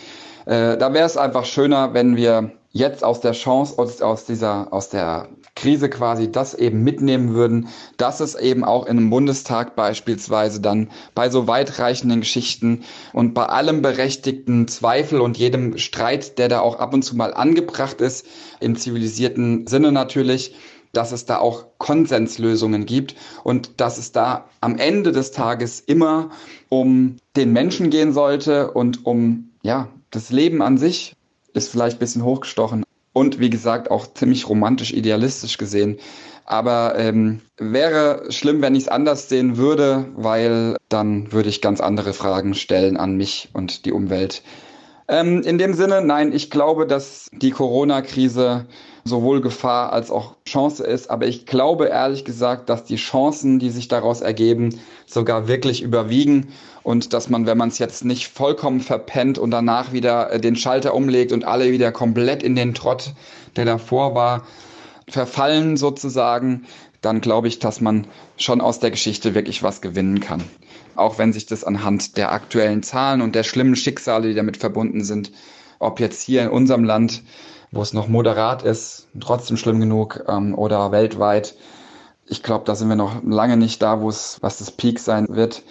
Äh, 0.46 0.76
da 0.76 0.94
wäre 0.94 1.06
es 1.06 1.16
einfach 1.16 1.46
schöner, 1.46 1.94
wenn 1.94 2.18
wir 2.18 2.52
jetzt 2.72 3.04
aus 3.04 3.20
der 3.20 3.34
Chance, 3.34 3.78
aus, 3.78 4.02
aus 4.02 4.26
dieser, 4.26 4.72
aus 4.72 4.90
der 4.90 5.30
Krise 5.56 5.90
quasi 5.90 6.32
das 6.32 6.54
eben 6.54 6.84
mitnehmen 6.84 7.34
würden, 7.34 7.68
dass 7.98 8.20
es 8.20 8.36
eben 8.36 8.64
auch 8.64 8.86
in 8.86 8.98
einem 8.98 9.10
Bundestag 9.10 9.76
beispielsweise 9.76 10.62
dann 10.62 10.90
bei 11.14 11.30
so 11.30 11.48
weitreichenden 11.48 12.22
Geschichten 12.22 12.84
und 13.14 13.34
bei 13.34 13.46
allem 13.46 13.82
berechtigten 13.82 14.68
Zweifel 14.68 15.20
und 15.20 15.38
jedem 15.38 15.78
Streit, 15.78 16.38
der 16.38 16.48
da 16.48 16.62
auch 16.62 16.80
ab 16.80 16.94
und 16.94 17.04
zu 17.04 17.16
mal 17.16 17.34
angebracht 17.34 18.00
ist, 18.00 18.26
im 18.60 18.78
zivilisierten 18.78 19.68
Sinne 19.68 19.92
natürlich, 19.92 20.56
dass 20.94 21.12
es 21.12 21.26
da 21.26 21.38
auch 21.38 21.66
Konsenslösungen 21.78 22.86
gibt 22.86 23.16
und 23.44 23.80
dass 23.80 23.98
es 23.98 24.12
da 24.12 24.46
am 24.62 24.78
Ende 24.78 25.12
des 25.12 25.32
Tages 25.32 25.80
immer 25.80 26.32
um 26.70 27.18
den 27.36 27.54
Menschen 27.54 27.90
gehen 27.90 28.14
sollte 28.14 28.72
und 28.72 29.06
um, 29.06 29.52
ja, 29.62 29.90
das 30.10 30.32
Leben 30.32 30.62
an 30.62 30.78
sich 30.78 31.16
ist 31.54 31.70
vielleicht 31.70 31.98
ein 31.98 32.00
bisschen 32.00 32.24
hochgestochen 32.24 32.84
und 33.14 33.40
wie 33.40 33.50
gesagt 33.50 33.92
auch 33.92 34.08
ziemlich 34.14 34.48
romantisch 34.48 34.94
idealistisch 34.94 35.58
gesehen. 35.58 35.98
Aber 36.46 36.96
ähm, 36.98 37.42
wäre 37.58 38.26
schlimm, 38.30 38.62
wenn 38.62 38.76
ich 38.76 38.84
es 38.84 38.90
anders 38.90 39.30
sehen 39.30 39.58
würde, 39.58 40.08
weil 40.16 40.76
dann 40.90 41.32
würde 41.32 41.50
ich 41.50 41.62
ganz 41.62 41.80
andere 41.80 42.14
Fragen 42.14 42.56
stellen 42.56 42.98
an 42.98 43.16
mich 43.16 43.50
und 43.54 43.86
die 43.86 43.92
Umwelt. 43.92 44.44
Ähm, 45.08 45.42
in 45.44 45.58
dem 45.58 45.74
Sinne, 45.74 46.02
nein, 46.02 46.34
ich 46.34 46.50
glaube, 46.50 46.88
dass 46.88 47.30
die 47.34 47.52
Corona-Krise 47.52 48.66
sowohl 49.04 49.42
Gefahr 49.42 49.94
als 49.94 50.12
auch 50.12 50.36
Chance 50.46 50.84
ist. 50.84 51.10
Aber 51.10 51.28
ich 51.28 51.46
glaube 51.46 51.88
ehrlich 51.88 52.26
gesagt, 52.26 52.70
dass 52.70 52.84
die 52.84 52.98
Chancen, 52.98 53.60
die 53.60 53.70
sich 53.70 53.88
daraus 53.88 54.22
ergeben, 54.22 54.80
sogar 55.06 55.48
wirklich 55.48 55.82
überwiegen 55.82 56.48
und 56.84 57.14
dass 57.14 57.30
man, 57.30 57.46
wenn 57.46 57.58
man 57.58 57.70
es 57.70 57.80
jetzt 57.80 58.06
nicht 58.06 58.28
vollkommen 58.28 58.82
verpennt 58.82 59.38
und 59.38 59.52
danach 59.52 59.92
wieder 59.94 60.32
äh, 60.32 60.40
den 60.40 60.56
Schalter 60.56 60.94
umlegt 60.94 61.32
und 61.32 61.46
alle 61.46 61.72
wieder 61.72 61.92
komplett 61.92 62.44
in 62.44 62.56
den 62.56 62.74
Trott, 62.74 63.14
der 63.56 63.66
davor 63.66 64.16
war, 64.16 64.46
verfallen 65.08 65.78
sozusagen, 65.78 66.66
dann 67.02 67.22
glaube 67.22 67.48
ich, 67.48 67.60
dass 67.60 67.82
man 67.82 68.06
schon 68.38 68.62
aus 68.62 68.80
der 68.80 68.92
Geschichte 68.92 69.36
wirklich 69.36 69.64
was 69.64 69.82
gewinnen 69.82 70.20
kann. 70.20 70.44
Auch 70.96 71.18
wenn 71.18 71.34
sich 71.34 71.46
das 71.46 71.64
anhand 71.64 72.18
der 72.18 72.32
aktuellen 72.32 72.84
Zahlen 72.84 73.22
und 73.22 73.34
der 73.34 73.44
schlimmen 73.44 73.76
Schicksale, 73.76 74.30
die 74.30 74.36
damit 74.36 74.58
verbunden 74.58 75.04
sind, 75.04 75.32
ob 75.80 76.00
jetzt 76.00 76.22
hier 76.22 76.44
in 76.44 76.50
unserem 76.50 76.84
Land 76.84 77.24
wo 77.72 77.82
es 77.82 77.94
noch 77.94 78.08
moderat 78.08 78.64
ist, 78.64 79.08
trotzdem 79.20 79.58
schlimm 79.58 79.80
genug 79.80 80.24
ähm, 80.28 80.58
oder 80.58 80.92
weltweit. 80.92 81.56
Ich 82.26 82.44
glaube, 82.44 82.66
da 82.66 82.76
sind 82.76 82.90
wir 82.90 82.96
noch 82.96 83.24
lange 83.24 83.58
nicht 83.58 83.82
da, 83.82 84.02
wo 84.02 84.10
es, 84.10 84.38
was 84.42 84.60
das 84.60 84.72
Peak 84.72 85.00
sein 85.00 85.28
wird. 85.30 85.64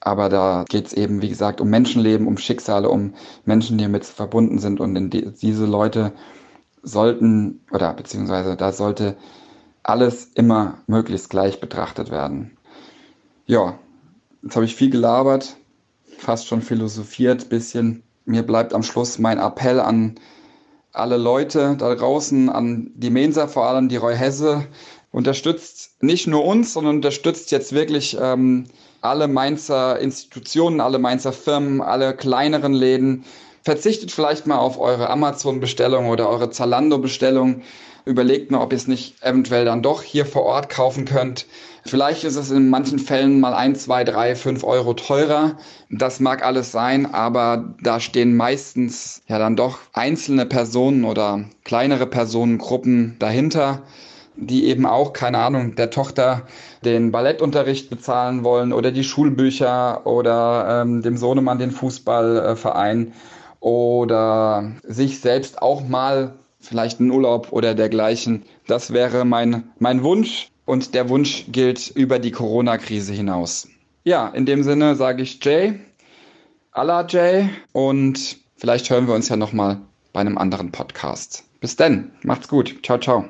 Aber 0.00 0.28
da 0.28 0.64
geht 0.68 0.86
es 0.86 0.92
eben, 0.92 1.22
wie 1.22 1.28
gesagt, 1.28 1.60
um 1.60 1.68
Menschenleben, 1.68 2.26
um 2.26 2.38
Schicksale, 2.38 2.88
um 2.88 3.14
Menschen, 3.44 3.78
die 3.78 3.84
damit 3.84 4.04
verbunden 4.04 4.58
sind. 4.58 4.80
Und 4.80 5.10
die, 5.10 5.32
diese 5.32 5.66
Leute 5.66 6.12
sollten, 6.82 7.64
oder 7.72 7.92
beziehungsweise 7.94 8.56
da 8.56 8.72
sollte 8.72 9.16
alles 9.82 10.26
immer 10.34 10.78
möglichst 10.86 11.30
gleich 11.30 11.60
betrachtet 11.60 12.10
werden. 12.10 12.56
Ja, 13.46 13.78
jetzt 14.42 14.56
habe 14.56 14.66
ich 14.66 14.76
viel 14.76 14.90
gelabert, 14.90 15.56
fast 16.18 16.46
schon 16.46 16.62
philosophiert, 16.62 17.48
bisschen. 17.48 18.02
Mir 18.24 18.42
bleibt 18.42 18.74
am 18.74 18.82
Schluss 18.82 19.18
mein 19.18 19.38
Appell 19.38 19.80
an 19.80 20.16
alle 20.96 21.16
Leute 21.16 21.76
da 21.78 21.94
draußen, 21.94 22.48
an 22.48 22.90
die 22.94 23.10
Mensa, 23.10 23.46
vor 23.46 23.66
allem 23.66 23.88
die 23.88 23.96
Roy 23.96 24.16
Hesse, 24.16 24.66
unterstützt 25.12 26.02
nicht 26.02 26.26
nur 26.26 26.44
uns, 26.44 26.72
sondern 26.72 26.96
unterstützt 26.96 27.50
jetzt 27.50 27.72
wirklich 27.72 28.16
ähm, 28.20 28.64
alle 29.00 29.28
Mainzer 29.28 29.98
Institutionen, 29.98 30.80
alle 30.80 30.98
Mainzer 30.98 31.32
Firmen, 31.32 31.80
alle 31.80 32.14
kleineren 32.14 32.72
Läden. 32.72 33.24
Verzichtet 33.62 34.10
vielleicht 34.10 34.46
mal 34.46 34.58
auf 34.58 34.78
eure 34.78 35.10
Amazon-Bestellung 35.10 36.08
oder 36.08 36.28
eure 36.28 36.50
Zalando-Bestellung. 36.50 37.62
Überlegt 38.06 38.50
mal, 38.52 38.62
ob 38.62 38.72
ihr 38.72 38.76
es 38.76 38.86
nicht 38.86 39.20
eventuell 39.22 39.64
dann 39.64 39.82
doch 39.82 40.00
hier 40.02 40.24
vor 40.26 40.44
Ort 40.44 40.70
kaufen 40.70 41.04
könnt. 41.04 41.46
Vielleicht 41.84 42.24
ist 42.24 42.36
es 42.36 42.50
in 42.52 42.70
manchen 42.70 42.98
Fällen 43.00 43.40
mal 43.40 43.52
ein, 43.52 43.74
zwei, 43.74 44.04
drei, 44.04 44.36
fünf 44.36 44.64
Euro 44.64 44.94
teurer. 44.94 45.56
Das 45.90 46.20
mag 46.20 46.44
alles 46.44 46.70
sein, 46.72 47.12
aber 47.12 47.74
da 47.82 47.98
stehen 48.00 48.36
meistens 48.36 49.22
ja 49.26 49.38
dann 49.38 49.56
doch 49.56 49.80
einzelne 49.92 50.46
Personen 50.46 51.04
oder 51.04 51.44
kleinere 51.64 52.06
Personengruppen 52.06 53.16
dahinter. 53.18 53.82
die 54.36 54.66
eben 54.66 54.86
auch, 54.86 55.12
keine 55.12 55.38
Ahnung, 55.38 55.74
der 55.76 55.90
Tochter 55.90 56.42
den 56.84 57.10
Ballettunterricht 57.10 57.88
bezahlen 57.90 58.44
wollen 58.44 58.72
oder 58.72 58.92
die 58.92 59.04
Schulbücher 59.04 60.06
oder 60.06 60.82
ähm, 60.82 61.02
dem 61.02 61.16
Sohnemann 61.16 61.58
den 61.58 61.70
Fußballverein 61.70 63.12
oder 63.60 64.72
sich 64.82 65.20
selbst 65.20 65.62
auch 65.62 65.86
mal 65.88 66.34
vielleicht 66.66 67.00
einen 67.00 67.10
Urlaub 67.10 67.52
oder 67.52 67.74
dergleichen. 67.74 68.42
Das 68.66 68.92
wäre 68.92 69.24
mein, 69.24 69.70
mein 69.78 70.02
Wunsch 70.02 70.50
und 70.64 70.94
der 70.94 71.08
Wunsch 71.08 71.44
gilt 71.48 71.90
über 71.90 72.18
die 72.18 72.32
Corona-Krise 72.32 73.12
hinaus. 73.12 73.68
Ja, 74.04 74.28
in 74.28 74.46
dem 74.46 74.62
Sinne 74.62 74.96
sage 74.96 75.22
ich 75.22 75.44
Jay, 75.44 75.80
Allah 76.72 77.06
Jay 77.08 77.48
und 77.72 78.38
vielleicht 78.56 78.90
hören 78.90 79.06
wir 79.06 79.14
uns 79.14 79.28
ja 79.28 79.36
nochmal 79.36 79.80
bei 80.12 80.20
einem 80.20 80.38
anderen 80.38 80.72
Podcast. 80.72 81.44
Bis 81.60 81.76
dann, 81.76 82.12
macht's 82.22 82.48
gut. 82.48 82.76
Ciao, 82.84 82.98
ciao. 82.98 83.24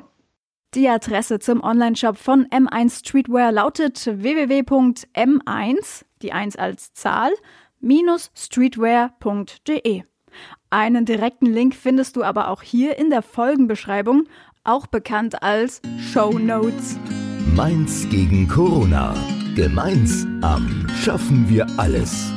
Die 0.74 0.88
Adresse 0.88 1.38
zum 1.38 1.62
Onlineshop 1.62 2.18
von 2.18 2.46
M1 2.48 2.98
Streetwear 2.98 3.52
lautet 3.52 4.04
www.m1, 4.04 6.04
die 6.22 6.32
1 6.32 6.56
als 6.56 6.92
Zahl, 6.92 7.32
minus 7.80 8.30
streetwear.de. 8.34 10.02
Einen 10.70 11.04
direkten 11.04 11.46
Link 11.46 11.74
findest 11.74 12.16
du 12.16 12.24
aber 12.24 12.48
auch 12.50 12.62
hier 12.62 12.98
in 12.98 13.10
der 13.10 13.22
Folgenbeschreibung, 13.22 14.24
auch 14.64 14.86
bekannt 14.88 15.42
als 15.42 15.80
Show 16.12 16.38
Notes. 16.38 16.98
Mainz 17.54 18.08
gegen 18.10 18.48
Corona. 18.48 19.14
Gemeinsam 19.54 20.86
schaffen 21.02 21.48
wir 21.48 21.66
alles. 21.78 22.32